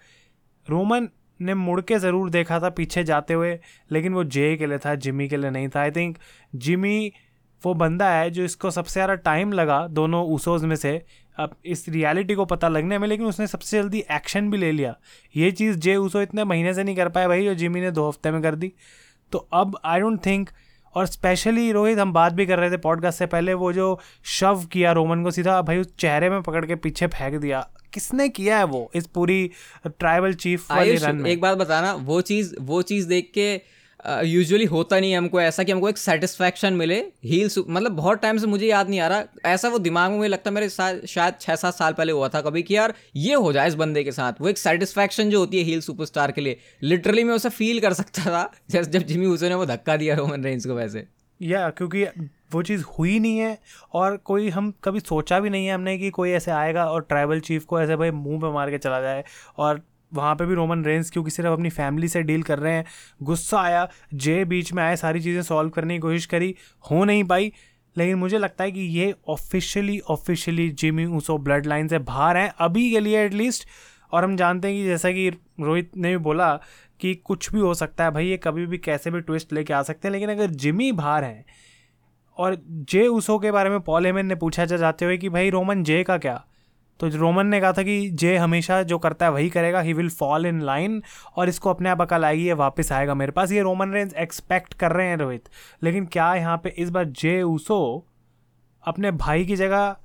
रोमन 0.68 1.10
ने 1.40 1.54
मुड़ 1.56 1.80
के 1.82 1.98
ज़रूर 2.00 2.30
देखा 2.30 2.60
था 2.60 2.70
पीछे 2.72 3.04
जाते 3.04 3.34
हुए, 3.34 3.58
लेकिन 3.92 4.14
वो 4.14 4.24
जे 4.26 4.56
के 4.58 4.68
लिए 4.68 4.78
था, 4.78 4.96
जिमी 4.98 5.28
के 5.28 5.38
लिए 5.38 5.50
नहीं 5.52 5.70
था। 5.70 5.82
आई 5.82 5.92
थिंक 5.92 6.18
जिमी 6.56 7.12
वो 7.62 7.74
बंदा 7.74 8.10
है 8.10 8.30
जो 8.30 8.44
इसको 8.44 8.72
सबसे 8.72 8.94
ज़्यादा 8.94 9.14
टाइम 9.18 9.52
लगा 9.52 9.86
दोनों 9.90 10.26
ऊसोज 10.28 10.64
में 10.64 10.76
से। 10.76 11.02
अब 11.38 11.56
इस 11.66 11.88
रियलिटी 11.90 12.36
को 12.36 12.46
पता 12.46 12.68
लगने 12.68 12.98
में, 12.98 13.08
लेकिन 13.08 13.26
उसने 13.26 13.48
सबसे 13.48 13.82
जल्दी 13.82 14.04
एक्शन 14.12 14.50
भी 14.52 14.58
ले 14.58 14.72
लिया। 14.72 14.96
ये 15.36 15.52
चीज़ 15.52 15.78
जे 15.78 15.96
ऊसो 15.96 16.22
इतने 16.22 16.44
महीने 16.44 16.74
से 16.74 16.84
नहीं 16.84 16.96
कर 16.96 17.10
पाया 17.10 17.28
भाई, 17.28 17.44
जो 17.46 17.54
जिमी 17.56 17.82
ने 17.82 17.92
दो 17.92 18.08
हफ़्ते 18.08 18.32
में 18.32 18.42
कर 18.42 18.56
दी। 18.56 18.72
तो 19.32 19.48
अब 19.54 19.78
आई 19.86 20.00
डोंट 20.00 20.26
थिंक 20.26 20.50
और 20.96 21.06
स्पेशली 21.06 21.72
रोहित 21.72 22.00
हम 22.00 22.14
बात 22.14 22.34
भी 22.34 22.46
कर 22.46 22.60
रहे 22.60 22.72
थे 22.72 22.78
पॉडकास्ट 22.78 23.20
से 23.20 23.26
पहले 23.26 23.54
वो 23.54 23.74
जो 23.74 24.00
शव 24.24 24.66
किया 24.72 24.92
रोमन 24.92 25.24
को 25.24 25.32
सीधा 25.32 25.62
भाई 25.62 25.78
उस 25.78 25.96
चेहरे 25.96 26.30
में 26.30 26.42
पकड़ 26.42 26.66
के 26.66 26.76
पीछे 26.76 27.08
फेंक 27.08 27.42
दिया। 27.42 27.70
किसने 27.94 28.30
किया 28.30 28.58
है 28.58 28.64
वो 28.64 28.92
इस 28.96 29.08
पूरी 29.08 29.52
ट्राइबल 29.88 30.34
चीफ 30.34 30.72
वाली 30.72 30.96
रन 30.96 31.16
में? 31.16 31.32
एक 31.32 31.42
बात 31.42 31.58
बताना 31.58 31.94
वो 31.94 32.22
चीज़ 32.22 32.56
वो 32.62 32.82
चीज़ 32.82 33.08
देख 33.08 33.32
के 33.34 33.77
यूजुअली 34.06 34.66
uh, 34.66 34.72
होता 34.72 35.00
नहीं 35.00 35.12
है 35.12 35.18
हमको 35.18 35.42
ऐसा 35.42 35.64
कि 35.64 35.72
हमको 35.72 35.90
एक 35.90 35.98
सेटिस्फैक्शन 35.98 36.74
मिले। 36.74 36.96
हील्स 37.26 37.58
मतलब 37.60 37.92
बहुत 37.92 38.22
टाइम 38.22 38.38
से 38.38 38.48
मुझे 38.48 38.68
याद 38.68 38.90
नहीं 38.90 39.00
आ 39.00 39.08
रहा। 39.08 39.24
ऐसा 39.46 39.70
वो 39.70 39.80
दिमाग 39.80 40.12
में 40.12 40.28
लगता 40.28 40.52
मेरे 40.52 40.70
साथ 40.70 41.06
शायद 41.08 41.34
छः 41.42 41.56
सात 41.56 41.74
साल 41.74 41.94
पहले 41.94 42.12
हुआ 42.12 42.30
था 42.30 42.42
कभी 42.42 42.64
कि 42.64 42.76
यार 42.76 42.94
ये 43.16 43.34
हो 43.34 43.54
जाए 43.54 43.68
इस 43.68 43.76
बंदे 43.76 44.04
के 44.04 44.12
साथ। 44.12 44.42
वो 44.42 44.50
एक 44.50 44.58
सेटिस्फैक्शन 44.58 45.30
जो 45.30 45.40
होती 45.40 45.58
है 45.58 45.64
हील 45.64 45.82
सुपरस्टार 45.82 46.32
के 46.32 46.42
लिए। 46.42 46.58
लिटरली 46.84 47.24
मैं 47.24 47.34
उसे 47.34 47.50
फील 47.50 47.80
कर 47.80 47.94
सकता 47.94 48.22
था 48.22 48.52
जैसे 48.70 48.92
जब 48.92 49.00
जिमी 49.00 49.26
उसे 49.26 49.50
ने 49.50 49.56
वो 49.56 49.66
धक्का 49.66 49.98
दिया 49.98 50.16
रोमन 50.16 50.44
रेंज 50.44 50.66
को 50.66 50.76
वैसे। 50.76 51.08
या 51.42 51.66
yeah, 51.66 51.78
क्योंकि 51.78 52.04
वो 52.54 52.62
चीज़ 52.64 52.84
हुई 53.00 53.20
नहीं 53.20 53.38
है 53.38 53.58
और 53.94 54.18
कोई 54.18 54.50
हम 54.50 54.74
कभी 54.84 55.00
सोचा 55.00 55.40
भी 55.40 55.50
नहीं 55.50 55.68
है 55.68 55.74
हमने 55.74 55.98
कि 55.98 56.10
कोई 56.10 56.32
ऐसे 56.32 56.52
आएगा 56.52 56.86
और 56.86 57.02
ट्राइबल 57.02 57.40
चीफ 57.40 57.66
को 57.66 57.82
ऐसे 57.82 57.96
भाई 57.96 58.12
मुँह 58.12 58.40
पे 58.40 58.52
मार 58.54 58.72
के 58.72 58.78
चला 58.78 59.02
जाए 59.02 59.24
और 59.58 59.82
वहाँ 60.14 60.36
पे 60.36 60.46
भी 60.46 60.56
रोमन 60.56 60.86
रेंस 60.86 61.12
क्योंकि 61.12 61.32
सिर्फ़ 61.32 61.52
अपनी 61.52 61.70
फैमिली 61.70 62.08
से 62.08 62.24
डील 62.24 62.44
कर 62.44 62.60
रहे 62.60 62.74
हैं। 62.74 62.86
गुस्सा 63.24 63.62
आया, 63.62 63.90
जे 64.14 64.46
बीच 64.46 64.74
में 64.74 64.84
आए, 64.84 64.96
सारी 64.96 65.22
चीज़ें 65.22 65.42
सॉल्व 65.42 65.70
करने 65.70 65.94
की 65.94 66.00
कोशिश 66.00 66.26
करी, 66.26 66.56
हो 66.92 67.04
नहीं 67.06 67.24
पाई। 67.24 67.54
लेकिन 67.98 68.16
मुझे 68.16 68.38
लगता 68.38 68.64
है 68.64 68.72
कि 68.72 68.80
ये 68.80 69.16
officially 69.28 70.00
officially 70.00 70.70
Jimmy 70.70 71.06
Uso 71.06 71.38
bloodline 71.66 71.88
से 71.88 72.00
बाहर 72.00 72.38
हैं, 72.38 72.54
अभी 72.60 72.92
के 72.92 73.00
लिए 73.00 73.26
एटलीस्ट 73.26 73.68
और 74.12 74.24
हम 74.24 74.36
जानते 74.36 74.68
हैं 74.68 74.78
कि 74.78 74.84
जैसा 74.84 75.12
कि 75.12 75.30
रोहित 75.60 75.92
ने 75.98 76.10
भी 76.10 76.18
बोला 76.18 76.60
कि 77.00 77.16
कुछ 77.16 77.52
भी 77.54 77.60
हो 77.60 77.74
सकता 77.74 78.04
है, 78.04 78.12
भाई, 78.12 78.28
ये 78.28 78.38
कभी 78.38 78.66
भी 78.66 78.78
कैसे 78.78 79.12
भी 79.12 79.22
ट्विस्ट 79.22 79.54
लेके 79.54 79.74
आ 79.74 79.82
सकते 79.82 80.08
हैं। 80.08 80.14
लेकिन 80.14 80.30
अगर 80.30 80.48
जिमी 80.48 80.92
बाहर 80.92 81.24
हैं, 81.24 81.46
और 82.38 82.64
जे 82.70 83.08
उसो 83.08 83.40
के 83.40 83.52
बारे 83.52 83.70
में 83.70 83.80
पॉल 83.80 84.06
हेमन 84.06 84.26
ने 84.26 84.36
पूछा 84.36 84.66
जाते 84.66 85.06
हुए 85.06 85.18
कि 85.18 85.30
भाई 85.30 85.50
रोमन 85.50 85.84
जे 85.84 86.04
का 86.04 86.18
क्या? 86.18 86.47
तो 87.00 87.08
रोमन 87.10 87.48
ने 87.48 87.60
कहा 87.62 87.72
था 87.74 87.84
कि 87.84 88.10
जे 88.12 88.36
हमेशा 88.38 88.82
जो 88.84 88.98
करता 88.98 89.26
है 89.26 89.32
वही 89.32 89.50
करेगा 89.50 89.82
he 89.82 89.94
will 89.94 90.10
fall 90.12 90.46
in 90.46 90.62
line 90.62 91.02
और 91.36 91.50
इसको 91.50 91.70
अपने 91.70 91.90
आप 91.90 92.02
अकल 92.02 92.26
आएगी, 92.26 92.46
ये 92.46 92.54
वापस 92.56 92.92
आएगा 92.92 93.14
मेरे 93.14 93.32
पास। 93.32 93.52
ये 93.52 93.62
रोमन 93.62 93.94
रेंज 93.94 94.14
एक्सपेक्ट 94.16 94.74
कर 94.74 94.92
रहे 94.92 95.08
हैं 95.08 95.18
रोहित। 95.18 95.50
लेकिन 95.84 96.06
क्या 96.08 96.34
यहाँ 96.36 96.58
पे 96.58 96.74
इस 96.78 96.90
बार 96.90 97.06
जे 97.16 97.42
ऊसो 97.44 98.06
अपने 98.84 99.12
भाई 99.14 99.46
की 99.46 99.56
जगह 99.56 99.96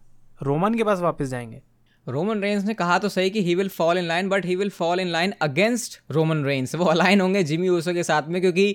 रोमन 0.40 0.74
के 0.74 0.84
पास 0.84 1.00
वापस 1.00 1.26
जाएँगे? 1.26 1.60
रोमन 2.06 2.40
रेंस 2.40 2.64
ने 2.64 2.74
कहा 2.74 2.98
तो 2.98 3.08
सही 3.08 3.30
कि 3.30 3.42
he 3.42 3.54
will 3.54 3.68
fall 3.68 3.98
in 3.98 4.04
line 4.04 4.28
but 4.28 4.46
he 4.46 4.54
will 4.56 4.70
fall 4.70 5.00
in 5.00 5.08
line 5.08 5.32
against 5.42 6.00
Roman 6.10 6.42
Reigns 6.44 6.74
वो 6.74 6.84
अलाइन 6.84 7.20
होंगे 7.20 7.42
जिमी 7.42 7.68
ऊसो 7.68 7.92
के 7.94 8.02
साथ 8.02 8.28
में, 8.28 8.40
क्योंकि 8.40 8.74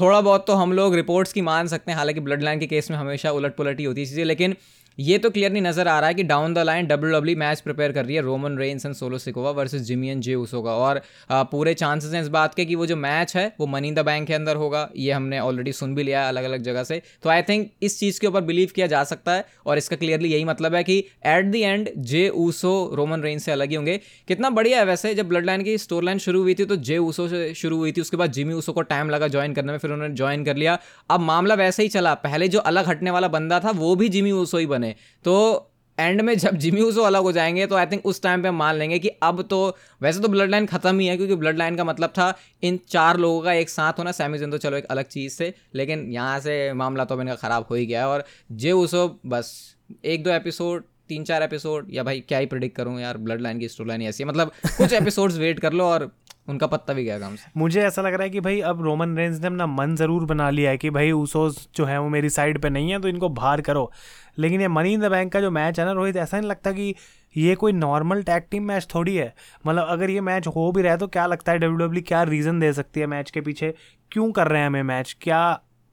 थोड़ा 0.00 0.20
बहुत 0.20 0.46
तो 0.46 0.54
हम 0.54 0.72
लोग 0.72 0.94
रिपोर्ट्स 0.94 1.32
की 1.32 1.40
मान 1.42 1.66
सकते 1.66 1.90
हैं। 1.90 1.96
हालाँकि 1.98 2.20
ब्लड 2.20 2.42
लाइन 2.42 2.60
के 2.60 2.66
केस 2.66 2.90
में 2.90 2.96
हमेशा 2.98 3.30
उलट 3.30 3.56
पुलट 3.56 3.78
ही 3.78 3.84
होती 3.84 4.00
है 4.00 4.06
चीज़ें, 4.06 4.24
लेकिन 4.24 4.56
ये 4.98 5.16
तो 5.18 5.28
क्लियरली 5.30 5.60
नज़र 5.60 5.88
आ 5.88 5.98
रहा 6.00 6.08
है 6.08 6.14
कि 6.14 6.22
down 6.22 6.54
the 6.54 6.58
line 6.58 6.86
W 6.86 7.12
W 7.12 7.36
match 7.38 7.60
prepare 7.60 7.92
कर 7.92 8.04
रही 8.04 8.16
है 8.16 8.22
Roman 8.22 8.56
Reigns 8.58 8.84
and 8.86 8.94
Solo 8.94 9.18
Sikoa 9.18 9.50
versus 9.50 9.82
Jimmy 9.82 10.08
and 10.08 10.22
Jey 10.22 10.34
Uso 10.34 10.60
का। 10.62 10.70
और 10.70 11.00
पूरे 11.30 11.74
चांसेस 11.74 12.12
हैं 12.14 12.22
इस 12.22 12.28
बात 12.28 12.54
के 12.54 12.64
कि 12.64 12.74
वो 12.74 12.86
जो 12.86 12.96
मैच 12.96 13.34
है, 13.36 13.46
वो 13.60 13.66
मनी 13.66 13.92
द 13.92 13.98
बैंक 14.00 14.26
के 14.26 14.34
अंदर 14.34 14.56
होगा। 14.56 14.88
ये 14.96 15.12
हमने 15.12 15.38
ऑलरेडी 15.40 15.72
सुन 15.72 15.94
भी 15.94 16.02
लिया 16.02 16.22
है 16.22 16.28
अलग 16.28 16.44
अलग 16.44 16.62
जगह 16.62 16.84
से। 16.84 17.00
तो 17.22 17.30
आई 17.30 17.42
थिंक 17.42 17.70
इस 17.82 17.98
चीज़ 18.00 18.20
के 18.20 18.26
ऊपर 18.26 18.40
बिलीव 18.42 18.70
किया 18.74 18.86
जा 18.86 19.02
सकता 19.04 19.32
है 19.32 19.44
और 19.66 19.78
इसका 19.78 19.96
क्लियरली 19.96 20.32
यही 20.32 20.44
मतलब 20.44 20.74
है 20.74 20.82
कि 20.84 20.98
at 21.26 21.46
the 21.46 21.56
end 21.56 21.88
Jey 21.96 22.28
Uso 22.30 22.74
Roman 22.94 23.22
Reigns 23.22 23.44
से 23.44 23.52
अलग 23.52 23.70
ही 23.70 23.74
होंगे। 23.74 23.98
कितना 24.28 24.50
बढ़िया 24.50 24.78
है 24.78 24.84
वैसे, 24.84 25.14
जब 25.14 25.28
ब्लड 25.28 25.46
लाइन 25.46 25.62
की 25.62 25.78
स्टोर 25.78 26.04
लाइन 26.04 26.18
शुरू 26.18 26.42
हुई 26.42 26.54
थी 26.54 26.64
तो 26.64 26.76
जे 26.78 26.98
ऊसो 26.98 27.28
से 27.28 27.52
शुरू 27.54 27.78
हुई 27.78 27.92
थी, 27.92 28.00
उसके 28.00 28.16
बाद 28.16 28.32
जिमी 28.32 28.54
ऊसो 28.54 28.72
को 28.72 28.82
टाइम 28.84 29.10
लगा 29.10 29.28
ज्वाइन 29.28 29.54
करने 29.54 29.72
में, 29.72 29.78
फिर 29.78 29.90
उन्होंने 29.90 30.14
ज्वाइन 30.14 30.44
कर 30.44 30.56
लिया। 30.56 30.78
अब 31.10 31.20
मामला 31.22 31.54
वैसे 31.56 31.82
ही 31.82 31.88
चला। 31.88 32.14
पहले 32.20 32.48
जो 32.48 32.58
अलग 32.60 32.88
हटने 32.88 33.10
वाला 33.10 33.28
बंदा 33.30 33.60
था, 33.60 33.70
वो 33.72 33.94
भी 33.96 34.08
जिमी 34.08 34.32
ऊसो 34.34 34.58
ही 34.58 34.66
बने। 34.66 34.89
तो 35.24 35.66
एंड 35.98 36.20
में 36.20 36.38
जब 36.38 36.56
जिमी 36.56 36.80
उसो 36.80 37.02
अलग 37.02 37.22
हो 37.22 37.32
जाएँगे 37.32 37.66
तो 37.66 37.76
आई 37.76 37.86
थिंक 37.86 38.06
उस 38.06 38.22
टाइम 38.22 38.42
पे 38.42 38.50
मान 38.50 38.76
लेंगे 38.76 38.98
कि 38.98 39.08
अब 39.22 39.42
तो 39.42 39.76
वैसे 40.02 40.20
तो 40.20 40.28
ब्लड 40.28 40.50
लाइन 40.50 40.66
खत्म 40.66 40.98
ही 40.98 41.06
है 41.06 41.16
क्योंकि 41.16 41.34
ब्लड 41.34 41.58
लाइन 41.58 41.76
का 41.76 41.84
मतलब 41.84 42.10
था 42.10 42.32
इन 42.62 42.78
चार 42.88 43.16
लोगों 43.16 43.42
का 43.42 43.52
एक 43.52 43.70
साथ 43.70 43.92
होना। 43.92 44.12
सैमिजन 44.12 44.50
तो 44.50 44.58
चलो 44.58 44.76
एक 44.76 44.84
अलग 44.84 45.04
चीज़ 45.04 45.32
से 45.32 45.54
लेकिन 45.74 46.06
यहाँ 46.12 46.40
से 46.40 46.72
मामला 46.72 47.04
तो 47.04 47.20
इनका 47.20 47.34
ख़राब 47.34 47.66
हो 47.70 47.74
ही 47.74 47.86
गया 47.86 48.00
है। 48.00 48.08
और 48.08 48.24
जे 48.52 48.72
उसो 48.72 49.20
बस 49.26 49.76
एक 50.04 50.22
दो 50.22 50.30
एपिसोड 50.30 50.84
तीन 51.08 51.24
चार 51.24 51.42
एपिसोड 51.42 51.86
या 51.90 52.02
भाई 52.02 52.20
क्या 52.20 52.38
ही 52.38 52.46
प्रिडिक्ट 52.46 52.76
करूँ 52.76 53.00
यार 53.00 53.16
ब्लड 53.16 53.40
लाइन 53.40 53.58
की 53.58 53.68
स्टोरी 53.68 53.88
लाइन 53.88 54.02
ऐसी 54.02 54.24
मतलब 54.24 54.52
कुछ 54.66 54.92
एपिसोड्स 55.02 55.36
वेट 55.36 55.60
कर 55.60 55.72
लो 55.72 55.84
और 55.84 56.10
उनका 56.46 56.66
पत्ता 56.66 56.92
भी 56.92 57.04
गया 57.04 57.18
काम 57.18 57.34
से। 57.36 57.50
मुझे 57.56 57.80
ऐसा 57.82 58.02
लग 58.02 58.14
रहा 58.14 58.22
है 58.22 58.30
कि 58.30 58.40
भाई 58.40 58.60
अब 58.62 58.82
रोमन 58.82 59.16
रेंज 59.16 59.40
ने 59.40 59.46
अपना 59.46 59.66
मन 59.66 59.94
ज़रूर 59.96 60.24
बना 60.24 60.48
लिया 60.50 60.70
है 60.70 60.78
कि 60.78 60.90
भाई 60.90 61.10
ऊसोज 61.12 61.58
जो 61.76 61.84
है 61.84 61.98
वो 62.00 62.08
मेरी 62.08 62.30
साइड 62.30 62.60
पे 62.62 62.70
नहीं 62.70 62.90
है 62.90 62.98
तो 63.00 63.08
इनको 63.08 63.28
बाहर 63.30 63.60
करो। 63.60 63.90
लेकिन 64.38 64.60
ये 64.60 64.68
मनी 64.68 64.92
इन 64.92 65.00
द 65.00 65.10
बैंक 65.10 65.32
का 65.32 65.40
जो 65.40 65.50
मैच 65.50 65.80
है 65.80 65.86
ना, 65.86 65.92
रोहित, 65.92 66.16
ऐसा 66.16 66.38
नहीं 66.38 66.50
लगता 66.50 66.72
कि 66.72 66.94
ये 67.34 67.54
कोई 67.54 67.72
नॉर्मल 67.72 68.22
टैग 68.22 68.42
टीम 68.50 68.64
मैच 68.64 68.86
थोड़ी 68.94 69.16
है? 69.16 69.32
मतलब 69.66 69.86
अगर 69.88 70.10
ये 70.10 70.20
मैच 70.20 70.46
हो 70.46 70.70
भी 70.72 70.82
रहा 70.82 70.92
है 70.92 70.98
तो 70.98 71.06
क्या 71.08 71.26
लगता 71.26 71.52
है 71.52 71.58
डब्ल्यू 71.58 71.76
डब्ल्यू 71.78 72.02
e 72.02 72.06
क्या 72.06 72.22
रीज़न 72.24 72.60
दे 72.60 72.72
सकती 72.72 73.00
है 73.00 73.06
मैच 73.06 73.30
के 73.30 73.40
पीछे? 73.40 73.74
क्यों 74.12 74.30
कर 74.32 74.48
रहे 74.48 74.60
हैं 74.60 74.66
हमें 74.66 74.82
मैच 74.84 75.16
क्या 75.22 75.42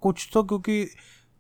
कुछ 0.04 0.30
तो 0.34 0.44
क्योंकि 0.44 0.88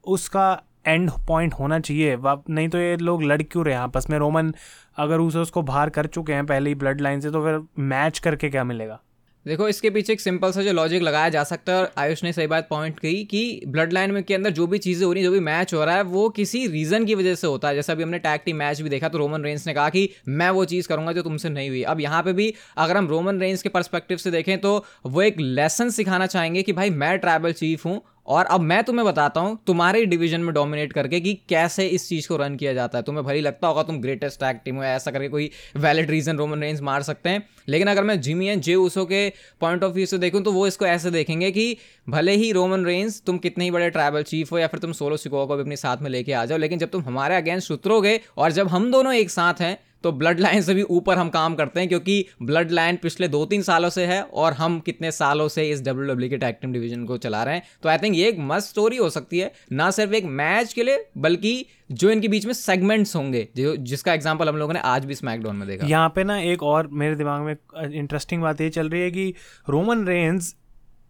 उसका 0.03 0.51
एंड 0.87 1.11
पॉइंट 1.27 1.53
होना 1.53 1.79
चाहिए। 1.79 2.17
नहीं 2.19 2.67
तो 2.69 2.77
ये 2.77 2.95
लोग 2.97 3.23
लड़ 3.23 3.41
क्यों 3.41 3.65
रहे 3.65 3.75
हैं 3.75 3.81
आपस 3.81 4.09
में? 4.09 4.17
रोमन 4.19 4.53
अगर 4.97 5.19
उसे 5.19 5.39
उसको 5.39 5.61
बाहर 5.63 5.89
कर 5.89 6.05
चुके 6.07 6.33
हैं 6.33 6.45
पहले 6.45 6.69
ही 6.69 6.75
ब्लड 6.75 7.01
लाइन 7.01 7.19
से 7.21 7.31
तो 7.31 7.43
फिर 7.43 7.61
मैच 7.85 8.19
करके 8.19 8.49
क्या 8.49 8.63
मिलेगा? 8.63 8.99
देखो, 9.45 9.67
इसके 9.67 9.89
पीछे 9.89 10.13
एक 10.13 10.21
सिंपल 10.21 10.51
सा 10.51 10.61
जो 10.61 10.71
लॉजिक 10.73 11.01
लगाया 11.01 11.29
जा 11.29 11.43
सकता 11.43 11.73
है, 11.73 11.79
और 11.79 11.91
आयुष 11.97 12.23
ने 12.23 12.31
सही 12.33 12.47
बात 12.47 12.67
पॉइंट 12.69 12.97
की 12.99 13.13
कि 13.25 13.61
ब्लड 13.67 13.93
लाइन 13.93 14.11
में 14.11 14.23
के 14.23 14.33
अंदर 14.35 14.51
जो 14.51 14.65
भी 14.67 14.77
चीज़ें 14.77 15.05
हो 15.05 15.11
रही 15.13 15.23
जो 15.23 15.31
भी 15.31 15.39
मैच 15.39 15.73
हो 15.73 15.83
रहा 15.85 15.95
है, 15.95 16.01
वो 16.03 16.27
किसी 16.29 16.65
रीज़न 16.67 17.05
की 17.05 17.15
वजह 17.15 17.35
से 17.35 17.47
होता 17.47 17.67
है। 17.67 17.75
जैसा 17.75 17.93
अभी 17.93 18.03
हमने 18.03 18.19
टैग 18.19 18.41
टीम 18.45 18.55
मैच 18.55 18.81
भी 18.81 18.89
देखा 18.89 19.09
तो 19.09 19.17
रोमन 19.17 19.43
रेंस 19.43 19.67
ने 19.67 19.73
कहा 19.73 19.89
कि 19.89 20.09
मैं 20.29 20.49
वो 20.49 20.65
चीज़ 20.65 20.87
करूँगा 20.87 21.11
जो 21.11 21.21
तुमसे 21.21 21.49
नहीं 21.49 21.69
हुई। 21.69 21.83
अब 21.83 21.99
यहाँ 22.01 22.21
पे 22.23 22.33
भी 22.33 22.53
अगर 22.77 22.97
हम 22.97 23.07
रोमन 23.07 23.39
रेंस 23.39 23.61
के 23.61 23.69
परस्पेक्टिव 23.69 24.17
से 24.17 24.31
देखें 24.31 24.57
तो 24.57 24.83
वो 25.05 25.21
एक 25.21 25.39
लेसन 25.39 25.89
सिखाना 25.89 26.25
चाहेंगे 26.27 26.63
कि 26.63 26.73
भाई, 26.73 26.89
मैं 26.89 27.17
ट्राइबल 27.19 27.53
चीफ 27.53 27.85
हूँ 27.85 28.01
और 28.27 28.45
अब 28.45 28.61
मैं 28.61 28.83
तुम्हें 28.83 29.05
बताता 29.05 29.41
हूँ, 29.41 29.57
तुम्हारे 29.67 30.05
डिवीज़न 30.05 30.41
में 30.41 30.53
डोमिनेट 30.53 30.93
करके 30.93 31.19
कि 31.19 31.33
कैसे 31.49 31.85
इस 31.87 32.07
चीज़ 32.09 32.27
को 32.27 32.37
रन 32.37 32.55
किया 32.55 32.73
जाता 32.73 32.97
है। 32.97 33.03
तुम्हें 33.03 33.25
भली 33.25 33.41
लगता 33.41 33.67
होगा 33.67 33.83
तुम 33.83 33.99
ग्रेटेस्ट 34.01 34.39
टैग 34.39 34.59
टीम 34.65 34.75
हो 34.75 34.83
ऐसा 34.85 35.11
करके 35.11 35.27
कोई 35.29 35.49
वैलिड 35.77 36.09
रीजन 36.09 36.37
रोमन 36.37 36.61
रेंज 36.61 36.81
मार 36.81 37.03
सकते 37.03 37.29
हैं, 37.29 37.43
लेकिन 37.67 37.87
अगर 37.87 38.03
मैं 38.03 38.19
जिमी 38.21 38.47
एंड 38.47 38.61
जे 38.61 38.75
उसो 38.77 39.05
के 39.05 39.27
पॉइंट 39.61 39.83
ऑफ़ 39.83 39.93
व्यू 39.93 40.05
से 40.05 40.17
देखूँ 40.17 40.41
तो 40.43 40.51
वो 40.51 40.67
इसको 40.67 40.85
ऐसे 40.87 41.11
देखेंगे 41.11 41.51
कि 41.51 41.77
भले 42.07 42.31
ही 42.33 42.51
रोमन 42.51 42.85
रेंज 42.85 43.21
तुम 43.21 43.37
कितने 43.37 43.63
ही 43.63 43.71
बड़े 43.71 43.89
ट्राइबल 43.89 44.23
चीफ 44.25 44.51
हो 44.51 44.59
या 44.59 44.67
फिर 44.67 44.79
तुम 44.79 44.91
सोलो 44.93 45.17
सिको 45.17 45.45
को 45.47 45.55
भी 45.55 45.61
अपने 45.61 45.75
साथ 45.77 45.97
में 45.97 46.09
लेके 46.09 46.33
आ 46.33 46.45
जाओ, 46.45 46.57
लेकिन 46.57 46.79
जब 46.79 46.89
तुम 46.89 47.03
हमारे 47.03 47.35
अगेंस्ट 47.35 47.71
उतरोगे 47.71 48.19
और 48.37 48.51
जब 48.51 48.67
हम 48.67 48.91
दोनों 48.91 49.13
एक 49.13 49.29
साथ 49.29 49.61
हैं 49.61 49.77
तो 50.03 50.11
ब्लड 50.13 50.39
लाइन 50.39 50.61
से 50.61 50.73
भी 50.73 50.81
ऊपर 50.83 51.17
हम 51.17 51.29
काम 51.29 51.55
करते 51.55 51.79
हैं, 51.79 51.89
क्योंकि 51.89 52.25
ब्लड 52.41 52.71
लाइन 52.71 52.97
पिछले 52.97 53.27
दो 53.27 53.45
तीन 53.45 53.61
सालों 53.61 53.89
से 53.89 54.05
है 54.05 54.21
और 54.23 54.53
हम 54.53 54.79
कितने 54.79 55.11
सालों 55.11 55.47
से 55.47 55.69
इस 55.69 55.81
डब्ल्यू 55.81 56.07
डब्ल्यू 56.07 56.29
के 56.29 56.37
टैक्टिम 56.37 56.73
डिवीज़न 56.73 57.05
को 57.05 57.17
चला 57.19 57.43
रहे 57.43 57.55
हैं। 57.55 57.63
तो 57.83 57.89
आई 57.89 57.97
थिंक 57.97 58.15
ये 58.15 58.27
एक 58.29 58.39
मस्त 58.41 58.69
स्टोरी 58.69 58.97
हो 58.97 59.09
सकती 59.09 59.39
है, 59.39 59.51
ना 59.71 59.89
सिर्फ़ 59.91 60.13
एक 60.13 60.25
मैच 60.25 60.73
के 60.73 60.83
लिए, 60.83 61.05
बल्कि 61.17 61.65
जो 61.91 62.09
इनके 62.09 62.27
बीच 62.27 62.45
में 62.45 62.53
सेगमेंट्स 62.53 63.15
होंगे, 63.15 63.47
जो, 63.57 63.75
जिसका 63.77 64.13
एग्ज़ाम्पल 64.13 64.49
हम 64.49 64.57
लोगों 64.57 64.73
ने 64.73 64.79
आज 64.85 65.05
भी 65.05 65.15
स्मैकडाउन 65.15 65.55
में 65.55 65.67
देखा। 65.67 65.87
यहाँ 65.87 66.09
पे 66.15 66.23
ना 66.23 66.39
एक 66.41 66.63
और 66.65 66.87
मेरे 66.93 67.15
दिमाग 67.15 67.41
में 67.41 67.55
इंटरेस्टिंग 67.91 68.41
बात 68.41 68.61
ये 68.61 68.69
चल 68.69 68.89
रही 68.89 69.01
है 69.01 69.11
कि 69.11 69.33
रोमन 69.69 70.05
रेंज 70.07 70.53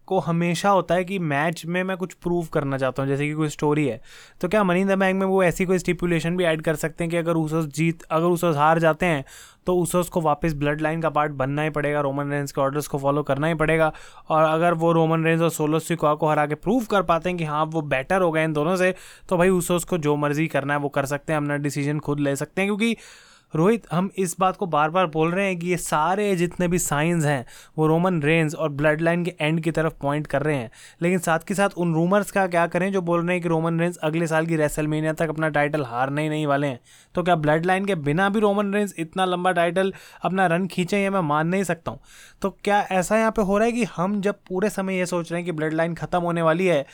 को 0.08 0.18
हमेशा 0.20 0.70
होता 0.70 0.94
है 0.94 1.04
कि 1.04 1.18
मैच 1.18 1.64
में 1.66 1.82
मैं 1.84 1.96
कुछ 1.96 2.14
प्रूव 2.14 2.46
करना 2.52 2.78
चाहता 2.78 3.02
हूँ, 3.02 3.10
जैसे 3.10 3.26
कि 3.26 3.32
कोई 3.32 3.48
स्टोरी 3.48 3.86
है। 3.86 4.00
तो 4.40 4.48
क्या 4.48 4.64
मनी 4.64 4.84
द 4.84 4.98
बैंक 4.98 5.20
में 5.20 5.26
वो 5.26 5.42
ऐसी 5.44 5.64
कोई 5.64 5.78
स्टिपुलेशन 5.78 6.36
भी 6.36 6.44
ऐड 6.44 6.62
कर 6.62 6.76
सकते 6.76 7.04
हैं 7.04 7.10
कि 7.10 7.16
अगर 7.16 7.36
उसोस 7.36 7.66
जीत, 7.66 8.02
अगर 8.02 8.26
उसोस 8.26 8.56
हार 8.56 8.78
जाते 8.78 9.06
हैं 9.06 9.24
तो 9.66 9.74
उसोस 9.76 10.08
को 10.08 10.20
वापस 10.20 10.52
ब्लड 10.54 10.80
लाइन 10.80 11.00
का 11.00 11.08
पार्ट 11.10 11.32
बनना 11.32 11.62
ही 11.62 11.70
पड़ेगा 11.70 12.00
रोमन 12.00 12.30
रेंज 12.30 12.52
के 12.52 12.60
ऑर्डर्स 12.60 12.86
को 12.86 12.98
फॉलो 12.98 13.22
करना 13.22 13.46
ही 13.46 13.54
पड़ेगा। 13.54 13.92
और 14.28 14.42
अगर 14.44 14.74
वो 14.74 14.92
रोमन 14.92 15.24
रेंज 15.24 15.42
और 15.42 15.50
सोलो 15.50 15.78
सिक्वा 15.78 16.14
को 16.14 16.28
हरा 16.28 16.46
के 16.46 16.54
प्रूव 16.56 16.84
कर 16.84 17.02
पाते 17.02 17.28
हैं 17.28 17.38
कि 17.38 17.44
हाँ 17.44 17.64
वो 17.66 17.82
बेटर 17.84 18.22
हो 18.22 18.30
गए 18.32 18.44
इन 18.44 18.52
दोनों 18.52 18.76
से 18.76 18.94
तो 19.28 19.36
भाई 19.36 19.48
उसोस 19.50 19.84
को 19.84 19.98
जो 19.98 20.16
मर्ज़ी 20.16 20.46
करना 20.46 20.74
है 20.74 20.80
वो 20.80 20.88
कर 20.88 21.06
सकते 21.06 21.32
हैं, 21.32 21.40
अपना 21.40 21.56
डिसीज़न 21.58 21.98
खुद 21.98 22.20
ले 22.20 22.34
सकते 22.36 22.62
हैं। 22.62 22.68
क्योंकि 22.68 22.96
रोहित, 23.54 23.86
हम 23.92 24.10
इस 24.18 24.34
बात 24.40 24.56
को 24.56 24.66
बार 24.66 24.90
बार 24.90 25.06
बोल 25.06 25.30
रहे 25.32 25.46
हैं 25.46 25.58
कि 25.58 25.66
ये 25.66 25.76
सारे 25.76 26.34
जितने 26.36 26.68
भी 26.68 26.78
साइंस 26.78 27.24
हैं, 27.24 27.44
वो 27.78 27.86
रोमन 27.86 28.20
रेंज 28.22 28.54
और 28.54 28.68
ब्लड 28.70 29.00
लाइन 29.00 29.24
के 29.24 29.34
एंड 29.40 29.60
की 29.60 29.70
तरफ़ 29.70 29.92
पॉइंट 30.02 30.26
कर 30.26 30.42
रहे 30.42 30.56
हैं। 30.56 30.70
लेकिन 31.02 31.18
साथ 31.18 31.46
के 31.48 31.54
साथ 31.54 31.76
उन 31.76 31.94
रूमर्स 31.94 32.30
का 32.30 32.46
क्या 32.46 32.66
करें 32.66 32.90
जो 32.92 33.02
बोल 33.02 33.20
रहे 33.20 33.32
हैं 33.32 33.42
कि 33.42 33.48
रोमन 33.48 33.80
रेंज 33.80 33.96
अगले 33.98 34.26
साल 34.26 34.46
की 34.46 34.56
रेसलमेनिया 34.56 35.12
तक 35.12 35.28
अपना 35.28 35.48
टाइटल 35.48 35.84
हारने 35.84 36.22
ही 36.22 36.28
नहीं 36.28 36.46
वाले 36.46 36.66
हैं। 36.66 36.80
तो 37.14 37.22
क्या 37.22 37.36
ब्लड 37.36 37.66
लाइन 37.66 37.84
के 37.84 37.94
बिना 37.94 38.28
भी 38.28 38.40
रोमन 38.40 38.72
रेंज 38.74 38.94
इतना 38.98 39.24
लंबा 39.24 39.52
टाइटल 39.52 39.92
अपना 40.22 40.46
रन 40.46 40.66
खींचे 40.66 41.02
ये 41.02 41.10
मैं 41.10 41.20
मान 41.22 41.48
नहीं 41.48 41.64
सकता 41.64 41.90
हूँ। 41.90 42.00
तो 42.42 42.50
क्या 42.64 42.80
ऐसा 42.92 43.18
यहाँ 43.18 43.32
पर 43.32 43.42
हो 43.42 43.58
रहा 43.58 43.66
है 43.66 43.72
कि 43.72 43.84
हम 43.96 44.20
जब 44.20 44.34
पूरे 44.48 44.70
समय 44.70 44.98
ये 44.98 45.06
सोच 45.06 45.30
रहे 45.32 45.40
हैं 45.40 45.46
कि 45.46 45.52
ब्लड 45.52 45.72
लाइन 45.72 45.94
ख़त्म 45.94 46.20
होने 46.20 46.42
वाली 46.42 46.66
है 46.66 46.84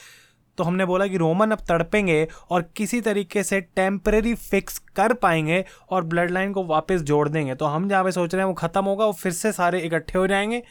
तो 0.59 0.65
हमने 0.65 0.85
बोला 0.85 1.07
कि 1.07 1.17
रोमन 1.17 1.51
अब 1.51 1.59
तड़पेंगे 1.69 2.27
और 2.51 2.63
किसी 2.77 3.01
तरीके 3.01 3.43
से 3.43 3.61
टेम्परेरी 3.61 4.35
फिक्स 4.35 4.79
कर 4.97 5.13
पाएँगे 5.13 5.65
और 5.91 6.05
ब्लड 6.05 6.31
लाइन 6.31 6.53
को 6.53 6.65
वापस 6.65 7.01
जोड़ 7.03 7.29
देंगे। 7.29 7.55
तो 7.55 7.65
हम 7.65 7.89
जहाँ 7.89 8.05
पे 8.05 8.13
सोच 8.13 8.35
रहे 8.35 8.43
हैं 8.43 8.49
वो 8.49 8.55
ख़त्म 8.55 8.85
होगा, 8.85 9.07
वो 9.07 9.13
फिर 9.13 9.33
से 9.33 9.53
सारे 9.53 9.81
इकट्ठे 9.81 10.19
हो 10.19 10.27
जाएँगे 10.27 10.63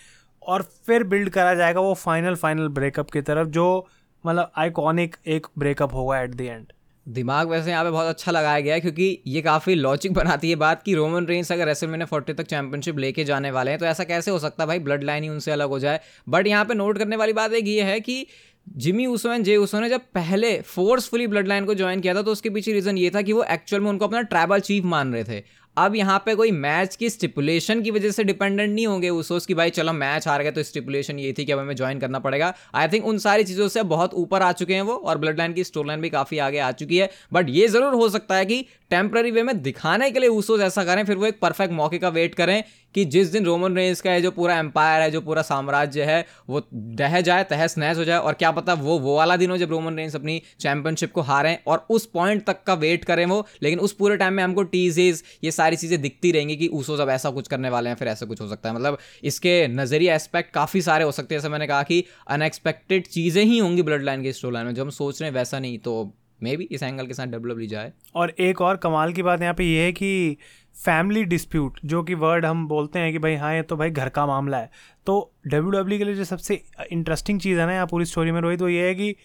और 0.41 0.61
फिर 0.87 1.03
बिल्ड 1.03 1.29
करा 1.29 1.53
जाएगा 1.55 1.81
वो 1.81 1.93
फाइनल 1.93 2.35
फाइनल 2.35 2.67
ब्रेकअप 2.69 3.11
की 3.11 3.21
तरफ़, 3.21 3.47
जो 3.47 3.87
मतलब 4.25 4.51
आइकॉनिक 4.57 5.15
एक 5.27 5.47
ब्रेकअप 5.57 5.93
होगा 5.93 6.21
एट 6.21 6.35
द 6.35 6.41
एंड 6.41 6.71
दिमाग 7.05 7.49
वैसे 7.49 7.71
यहाँ 7.71 7.83
पे 7.83 7.89
बहुत 7.91 8.07
अच्छा 8.07 8.31
लगाया 8.31 8.59
गया 8.59 8.73
है 8.73 8.81
क्योंकि 8.81 9.23
ये 9.27 9.41
काफ़ी 9.41 9.73
लॉजिक 9.75 10.13
बनाती 10.19 10.49
है 10.49 10.55
बात 10.55 10.83
कि 10.83 10.93
रोमन 10.95 11.25
रेंस 11.25 11.51
अगर 11.51 11.69
ऐसे 11.69 11.87
मैंने 11.87 12.05
फोर्टी 12.05 12.33
तक 12.33 12.43
चैंपियनशिप 12.43 12.97
लेके 12.97 13.23
जाने 13.23 13.51
वाले 13.51 13.71
हैं 13.71 13.79
तो 13.79 13.85
ऐसा 13.85 14.03
कैसे 14.03 14.31
हो 14.31 14.39
सकता 14.39 14.63
है? 14.63 14.67
भाई 14.67 14.79
ब्लड 14.79 15.03
लाइन 15.03 15.23
ही 15.23 15.29
उनसे 15.29 15.51
अलग 15.51 15.69
हो 15.69 15.79
जाए। 15.79 15.99
बट 16.29 16.47
यहाँ 16.47 16.65
पे 16.65 16.73
नोट 16.73 16.97
करने 16.97 17.15
वाली 17.15 17.33
बात 17.33 17.53
एक 17.53 17.67
ये 17.67 17.83
है 17.83 17.99
कि 17.99 18.25
जिमी 18.67 19.05
उसो 19.05 19.31
एंड 19.33 19.43
जे 19.45 19.55
उसो 19.57 19.79
ने 19.79 19.89
जब 19.89 20.01
पहले 20.13 20.59
फोर्सफुली 20.61 21.27
ब्लड 21.27 21.47
लाइन 21.47 21.65
को 21.65 21.73
ज्वाइन 21.75 22.01
किया 22.01 22.13
था 22.15 22.21
तो 22.21 22.31
उसके 22.31 22.49
पीछे 22.49 22.73
रीजन 22.73 22.97
ये 22.97 23.09
था 23.09 23.21
कि 23.21 23.33
वो 23.33 23.43
एक्चुअल 23.51 23.81
में 23.81 23.89
उनको 23.89 24.07
अपना 24.07 24.21
ट्राइबल 24.23 24.59
चीफ 24.61 24.83
मान 24.85 25.13
रहे 25.13 25.23
थे। 25.23 25.43
अब 25.77 25.95
यहाँ 25.95 26.17
पे 26.25 26.33
कोई 26.35 26.51
मैच 26.53 26.95
की 26.95 27.09
स्टिपुलेशन 27.09 27.81
की 27.81 27.91
वजह 27.91 28.11
से 28.11 28.23
डिपेंडेंट 28.23 28.69
नहीं 28.69 28.85
होंगे 28.87 29.09
उसोस 29.11 29.45
की 29.45 29.53
भाई 29.53 29.69
चलो 29.69 29.93
मैच 29.93 30.27
हार 30.27 30.43
गए 30.43 30.51
तो 30.51 30.63
स्टिपुलेशन 30.63 31.19
ये 31.19 31.33
थी 31.37 31.45
कि 31.45 31.51
अब 31.51 31.59
हमें 31.59 31.75
ज्वाइन 31.75 31.99
करना 31.99 32.19
पड़ेगा। 32.19 32.53
आई 32.75 32.87
थिंक 32.87 33.05
उन 33.05 33.17
सारी 33.17 33.43
चीज़ों 33.43 33.67
से 33.67 33.83
बहुत 33.85 34.13
ऊपर 34.13 34.41
आ 34.41 34.51
चुके 34.51 34.73
हैं 34.73 34.81
वो 34.81 34.93
और 34.95 35.17
ब्लड 35.17 35.37
लाइन 35.37 35.53
की 35.53 35.63
स्टोर 35.63 35.85
लाइन 35.85 36.01
भी 36.01 36.09
काफ़ी 36.09 36.37
आगे 36.39 36.59
आ 36.59 36.71
चुकी 36.73 36.97
है। 36.97 37.09
बट 37.33 37.49
ये 37.49 37.67
ज़रूर 37.67 37.93
हो 37.93 38.09
सकता 38.09 38.35
है 38.35 38.45
कि 38.45 38.61
टेम्प्ररी 38.91 39.31
वे 39.31 39.43
में 39.43 39.61
दिखाने 39.61 40.11
के 40.11 40.19
लिए 40.19 40.29
उसोस 40.29 40.61
ऐसा 40.61 40.83
करें, 40.85 41.03
फिर 41.05 41.17
वो 41.17 41.25
एक 41.25 41.39
परफेक्ट 41.39 41.73
मौके 41.73 41.97
का 41.97 42.09
वेट 42.11 42.35
करें 42.35 42.63
कि 42.95 43.05
जिस 43.05 43.27
दिन 43.27 43.45
रोमन 43.45 43.75
रेंज 43.75 44.01
का 44.01 44.11
है 44.11 44.21
जो 44.21 44.31
पूरा 44.31 44.57
एम्पायर 44.59 45.01
है, 45.01 45.09
जो 45.11 45.21
पूरा 45.21 45.41
साम्राज्य 45.41 46.03
है, 46.03 46.25
वो 46.49 46.61
डह 46.73 47.19
जाए, 47.21 47.43
तहस 47.43 47.77
नहस 47.77 47.97
हो 47.97 48.03
जाए, 48.03 48.17
और 48.17 48.33
क्या 48.33 48.51
पता 48.51 48.73
वो 48.73 48.97
वो 48.99 49.15
वाला 49.17 49.37
दिन 49.37 49.51
हो 49.51 49.57
जब 49.57 49.71
रोमन 49.71 49.97
रेंज 49.97 50.15
अपनी 50.15 50.41
चैंपियनशिप 50.59 51.11
को 51.11 51.21
हारें, 51.21 51.57
और 51.67 51.85
उस 51.89 52.05
पॉइंट 52.05 52.45
तक 52.45 52.63
का 52.63 52.73
वेट 52.75 53.05
करें 53.05 53.25
वो, 53.25 53.45
लेकिन 53.63 53.79
उस 53.79 53.93
पूरे 53.93 54.17
टाइम 54.17 54.33
में 54.33 54.43
हमको 54.43 54.63
टीजेज 54.65 55.23
ये 55.43 55.51
सारी 55.51 55.75
चीज़ें 55.75 56.01
दिखती 56.01 56.31
रहेंगी 56.31 56.55
कि 56.55 56.67
ऊसो 56.69 56.97
जब 56.97 57.09
ऐसा 57.09 57.29
कुछ 57.31 57.47
करने 57.47 57.69
वाले 57.69 57.89
हैं, 57.89 57.95
फिर 57.95 58.07
ऐसा 58.07 58.25
कुछ 58.25 58.41
हो 58.41 58.47
सकता 58.47 58.69
है। 58.69 58.75
मतलब 58.75 58.97
इसके 59.23 59.67
नज़रिए 59.69 60.13
एस्पेक्ट 60.13 60.53
काफ़ी 60.53 60.81
सारे 60.81 61.03
हो 61.03 61.11
सकते 61.11 61.35
हैं, 61.35 61.41
जैसे 61.41 61.49
मैंने 61.49 61.67
कहा 61.67 61.83
कि 61.83 62.03
अनएक्सपेक्टेड 62.29 63.07
चीज़ें 63.07 63.43
ही 63.43 63.57
होंगी 63.57 63.81
ब्लड 63.81 64.03
लाइन 64.03 64.23
के 64.23 64.33
स्टोर 64.33 64.53
लाइन 64.53 64.65
में, 64.65 64.73
जो 64.73 64.83
हम 64.83 64.89
सोच 64.91 65.21
रहे 65.21 65.29
हैं 65.29 65.37
वैसा 65.37 65.59
नहीं 65.59 65.77
तो 65.79 66.13
मे 66.41 66.55
बी 66.57 66.67
इस 66.71 66.83
एंगल 66.83 67.07
के 67.07 67.13
साथ 67.13 67.27
डब्ल्यू 67.27 67.67
जाए। 67.67 67.91
और 68.15 68.33
एक 68.39 68.61
और 68.61 68.77
कमाल 68.77 69.13
की 69.13 69.23
बात 69.23 69.41
यहाँ 69.41 69.53
पे 69.53 69.63
ये 69.63 69.83
है 69.83 69.91
कि 69.91 70.37
फैमिली 70.75 71.23
डिस्प्यूट, 71.25 71.79
जो 71.85 72.01
कि 72.03 72.13
वर्ड 72.15 72.45
हम 72.45 72.67
बोलते 72.67 72.99
हैं 72.99 73.11
कि 73.11 73.19
भाई 73.19 73.35
हाँ 73.35 73.53
ये 73.55 73.61
तो 73.63 73.75
भाई 73.77 73.89
घर 73.91 74.09
का 74.09 74.25
मामला 74.25 74.57
है। 74.57 74.69
तो 75.07 75.31
डब्ल्यू 75.45 75.71
डब्ल्यू 75.71 75.97
के 75.97 76.03
लिए 76.03 76.15
जो 76.15 76.23
सबसे 76.25 76.61
इंटरेस्टिंग 76.91 77.39
चीज़ 77.41 77.59
है 77.59 77.65
ना 77.65 77.73
यहाँ 77.73 77.87
पूरी 77.87 78.05
स्टोरी 78.05 78.31
में 78.31 78.39
रोहित, 78.41 78.61
वो 78.61 78.67
ये 78.69 78.87
है 78.87 78.95
कि 78.95 79.15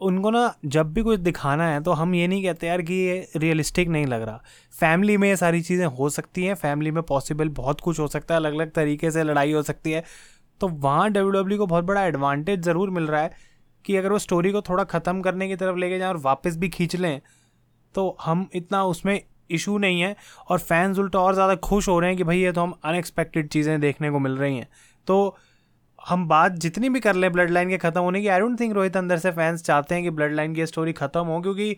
उनको 0.00 0.30
ना 0.30 0.54
जब 0.66 0.92
भी 0.92 1.02
कुछ 1.02 1.20
दिखाना 1.20 1.66
है 1.68 1.80
तो 1.82 1.92
हम 1.92 2.14
ये 2.14 2.26
नहीं 2.26 2.42
कहते 2.44 2.66
यार 2.66 2.82
कि 2.82 2.94
ये 2.94 3.28
रियलिस्टिक 3.36 3.88
नहीं 3.88 4.06
लग 4.06 4.22
रहा। 4.22 4.42
फैमिली 4.74 5.16
में 5.16 5.28
ये 5.28 5.36
सारी 5.36 5.60
चीज़ें 5.62 5.84
हो 5.88 6.08
सकती 6.10 6.44
हैं 6.44 6.54
फैमिली 6.56 6.90
में 6.90 7.02
पॉसिबल 7.04 7.48
बहुत 7.50 7.80
कुछ 7.80 7.98
हो 8.00 8.06
सकता 8.08 8.34
है 8.34 8.40
अलग 8.40 8.54
अलग 8.54 8.70
तरीके 8.72 9.10
से 9.10 9.24
लड़ाई 9.24 9.52
हो 9.52 9.62
सकती 9.62 9.92
है। 9.92 10.02
तो 10.60 10.68
वहाँ 10.68 11.10
डब्ल्यू 11.10 11.30
डब्ल्यू 11.32 11.58
को 11.58 11.66
बहुत 11.66 11.84
बड़ा 11.84 12.04
एडवांटेज 12.04 12.62
ज़रूर 12.62 12.90
मिल 12.90 13.06
रहा 13.06 13.20
है 13.22 13.30
कि 13.84 13.96
अगर 13.96 14.12
वो 14.12 14.18
स्टोरी 14.18 14.52
को 14.52 14.62
थोड़ा 14.62 14.84
ख़त्म 14.86 15.20
करने 15.22 15.48
की 15.48 15.56
तरफ़ 15.56 15.76
लेके 15.76 15.98
जाएँ 15.98 16.10
और 16.10 16.18
वापस 16.20 16.56
भी 16.56 16.68
खींच 16.68 16.96
लें 16.96 17.20
तो 17.94 18.16
हम 18.22 18.48
इतना 18.54 18.82
उसमें 18.84 19.20
इशू 19.52 19.76
नहीं 19.78 20.00
है 20.00 20.14
और 20.48 20.58
फैंस 20.60 20.98
उल्टा 20.98 21.20
और 21.20 21.34
ज़्यादा 21.34 21.54
खुश 21.62 21.88
हो 21.88 21.98
रहे 22.00 22.10
हैं 22.10 22.16
कि 22.16 22.24
भाई 22.24 22.38
ये 22.38 22.52
तो 22.52 22.60
हम 22.60 22.74
अनएक्सपेक्टेड 22.84 23.48
चीज़ें 23.48 23.80
देखने 23.80 24.10
को 24.10 24.18
मिल 24.18 24.36
रही 24.36 24.56
हैं। 24.56 24.68
तो 25.06 25.36
हम 25.98 26.26
बात 26.28 26.52
जितनी 26.58 26.88
भी 26.88 27.00
कर 27.00 27.14
लें 27.14 27.30
ब्लड 27.32 27.50
लाइन 27.50 27.68
के 27.68 27.78
ख़त्म 27.78 28.00
होने 28.00 28.20
की 28.20 28.28
आई 28.28 28.40
डोंट 28.40 28.58
थिंक 28.60 28.74
रोहित 28.74 28.96
अंदर 28.96 29.18
से 29.18 29.30
फैंस 29.32 29.62
चाहते 29.64 29.94
हैं 29.94 30.04
कि 30.04 30.10
ब्लड 30.10 30.34
लाइन 30.34 30.54
की 30.54 30.66
स्टोरी 30.66 30.92
ख़त्म 30.94 31.20
हो, 31.22 31.40
क्योंकि 31.40 31.76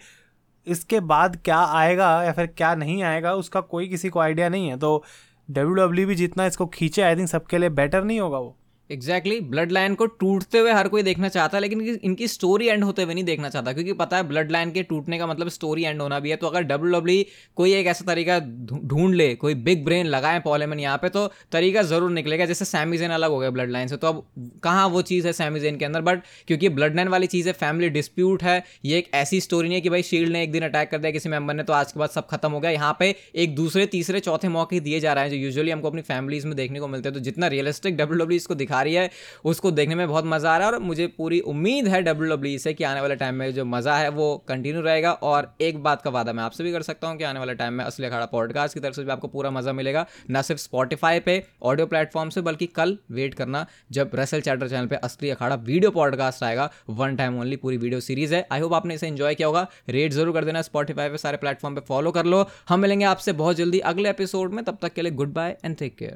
इसके 0.66 1.00
बाद 1.02 1.36
क्या 1.44 1.58
आएगा 1.58 2.22
या 2.24 2.32
फिर 2.32 2.46
क्या 2.48 2.74
नहीं 2.74 3.02
आएगा, 3.02 3.32
उसका 3.34 3.60
कोई 3.62 3.88
किसी 3.88 4.08
को 4.08 4.20
आइडिया 4.20 4.48
नहीं 4.48 4.68
है। 4.68 4.76
तो 4.78 5.02
डब्ल्यू 5.48 5.74
डब्ल्यू 5.76 6.06
भी 6.06 6.14
जितना 6.14 6.46
इसको 6.46 6.66
खींचे 6.68 7.02
आई 7.02 7.16
थिंक 7.16 7.28
सबके 7.28 7.58
लिए 7.58 7.68
बेटर 7.70 8.04
नहीं 8.04 8.20
होगा 8.20 8.38
वो। 8.38 8.56
एग्जैक्टली 8.90 9.38
ब्लड 9.42 9.70
लाइन 9.72 9.94
को 9.94 10.06
टूटते 10.06 10.58
हुए 10.58 10.72
हर 10.72 10.88
कोई 10.88 11.02
देखना 11.02 11.28
चाहता 11.28 11.56
है, 11.56 11.60
लेकिन 11.60 11.98
इनकी 12.04 12.26
स्टोरी 12.28 12.66
एंड 12.66 12.84
होते 12.84 13.02
हुए 13.02 13.14
नहीं 13.14 13.24
देखना 13.24 13.48
चाहता, 13.48 13.72
क्योंकि 13.72 13.92
पता 13.94 14.16
है 14.16 14.22
ब्लड 14.28 14.50
लाइन 14.52 14.70
के 14.70 14.82
टूटने 14.82 15.18
का 15.18 15.26
मतलब 15.26 15.48
स्टोरी 15.48 15.84
एंड 15.84 16.00
होना 16.02 16.18
भी 16.20 16.30
है। 16.30 16.36
तो 16.36 16.46
अगर 16.46 16.62
डब्ल्यू 16.62 16.92
डब्ल्यू 16.92 17.24
कोई 17.56 17.72
एक 17.74 17.86
ऐसा 17.86 18.04
तरीका 18.06 18.38
ढूंढ 18.38 19.14
ले, 19.14 19.34
कोई 19.34 19.54
बिग 19.56 19.84
ब्रेन 19.84 20.06
लगाए 20.06 20.40
पॉलेमन 20.40 20.80
यहाँ 20.80 20.98
पे 20.98 21.08
तो 21.08 21.26
तरीका 21.52 21.82
ज़रूर 21.84 22.10
निकलेगा, 22.10 22.46
जैसे 22.46 22.64
सैमिजेन 22.64 23.10
अलग 23.10 23.30
हो 23.30 23.38
गया 23.38 23.50
ब्लड 23.50 23.70
लाइन 23.70 23.88
से। 23.88 23.96
तो 23.96 24.08
अब 24.08 24.22
कहाँ 24.64 24.86
वो 24.88 25.02
चीज़ 25.04 25.26
है 25.26 25.32
सैमिजेन 25.32 25.76
के 25.76 25.84
अंदर? 25.84 26.00
बट 26.02 26.22
क्योंकि 26.46 26.68
ब्लड 26.70 26.96
लाइन 26.96 27.08
वाली 27.08 27.26
चीज़ 27.26 27.48
है 27.48 27.52
फैमिली 27.54 27.88
डिस्प्यूट 27.90 28.42
है, 28.42 28.62
ये 28.84 28.98
एक 28.98 29.10
ऐसी 29.14 29.40
स्टोरी 29.40 29.68
नहीं 29.68 29.76
है 29.76 29.80
कि 29.80 29.90
भाई 29.90 30.02
शील्ड 30.02 30.32
ने 30.32 30.42
एक 30.42 30.52
दिन 30.52 30.62
अटैक 30.64 30.90
कर 30.90 30.98
दिया 30.98 31.12
किसी 31.12 31.28
मेंबर 31.28 31.54
ने 31.54 31.62
तो 31.62 31.72
आज 31.72 31.92
के 31.92 32.00
बाद 32.00 32.10
सब 32.10 32.26
खत्म 32.28 32.50
हो 32.50 32.60
गया। 32.60 32.70
यहाँ 32.70 32.96
पे 32.98 33.14
एक 33.36 33.54
दूसरे, 33.54 33.86
तीसरे, 33.88 34.20
चौथे 34.20 34.48
मौके 34.50 34.80
दिए 34.80 35.00
जा 35.00 35.12
रहे 35.12 35.24
हैं, 35.24 35.30
जो 35.30 35.36
यूजुअली 35.36 35.70
हमको 35.70 35.88
अपनी 35.88 36.02
फैमिलीज़ 36.04 36.46
में 36.46 36.56
देखने 36.56 36.80
को 36.80 36.88
मिलते 36.88 37.08
हैं। 37.08 37.14
तो 37.14 37.20
जितना 37.22 37.46
रियलिस्टिक 37.48 37.96
डब्ल्यू 37.96 38.18
डब्ल्यू 38.18 38.36
इसको 38.36 38.54
दिखा 38.54 38.73
रही 38.82 38.94
है, 38.94 39.10
उसको 39.44 39.70
देखने 39.70 39.94
में 39.94 40.06
बहुत 40.08 40.24
मज़ा 40.26 40.52
आ 40.52 40.56
रहा 40.58 40.68
है 40.68 40.74
और 40.74 40.80
मुझे 40.80 41.06
पूरी 41.18 41.40
उम्मीद 41.46 41.88
है 41.88 42.02
डब्ल्यू 42.02 42.30
डब्ल्यू 42.30 42.58
से 42.58 42.72
कि 42.74 42.84
आने 42.84 43.00
वाले 43.00 43.16
टाइम 43.16 43.34
में 43.34 43.52
जो 43.54 43.64
मज़ा 43.66 43.96
है 43.96 44.08
वो 44.10 44.36
कंटिन्यू 44.48 44.82
रहेगा 44.82 45.12
और 45.12 45.52
एक 45.60 45.82
बात 45.82 46.02
का 46.02 46.10
वादा 46.10 46.32
मैं 46.32 46.42
आपसे 46.44 46.64
भी 46.64 46.72
कर 46.72 46.82
सकता 46.82 47.08
हूँ 47.08 47.16
कि 47.18 47.24
आने 47.24 47.38
वाले 47.38 47.54
टाइम 47.54 47.74
में 47.74 47.84
असली 47.84 48.06
अखाड़ा 48.06 48.26
पॉडकास्ट 48.26 48.74
की 48.74 48.80
तरफ़ 48.80 48.94
से 48.94 49.04
भी 49.04 49.10
आपको 49.10 49.28
पूरा 49.28 49.50
मज़ा 49.50 49.72
मिलेगा, 49.72 50.06
ना 50.30 50.42
सिर्फ़ 50.42 50.62
स्पॉटीफाई 50.62 51.20
पे 51.20 51.42
ऑडियो 51.62 51.86
प्लेटफॉर्म 51.86 52.30
से 52.30 52.40
बल्कि 52.40 52.66
कल 52.76 52.96
वेट 53.12 53.34
करना 53.34 53.66
जब 53.92 54.10
रसल 54.14 54.40
चैटर 54.40 54.68
चैनल 54.68 54.86
पर 54.86 54.96
असली 55.04 55.30
अखाड़ा 55.30 55.54
वीडियो 55.56 55.90
पॉडकास्ट 55.90 56.42
आएगा 56.44 56.70
वन 56.90 57.16
टाइम 57.16 57.38
ओनली 57.40 57.56
पूरी 57.56 57.76
वीडियो 57.76 58.00
सीरीज़ 58.00 58.34
है। 58.34 58.46
आई 58.52 58.60
होप 58.60 58.74
आपने 58.74 58.94
इसे 58.94 59.06
एंजॉय 59.06 59.34
किया 59.34 59.48
होगा। 59.48 59.66
रेट 59.88 60.12
ज़रूर 60.12 60.34
कर 60.34 60.44
देना 60.44 60.62
स्पॉटीफाई 60.62 61.08
पे, 61.08 61.18
सारे 61.18 61.36
प्लेटफॉर्म 61.36 61.74
पर 61.74 61.82
फॉलो 61.88 62.10
कर 62.10 62.24
लो। 62.26 62.44
हम 62.68 62.80
मिलेंगे 62.80 63.04
आपसे 63.06 63.32
बहुत 63.34 63.56
जल्दी 63.56 63.78
अगले 63.86 64.10
एपिसोड 64.10 64.52
में, 64.52 64.64
तब 64.64 64.78
तक 64.82 64.92
के 64.94 65.02
लिए 65.02 65.12
good 65.12 65.32
bye 65.34 65.56
and 65.64 65.76
take 65.76 65.96
care 65.96 66.12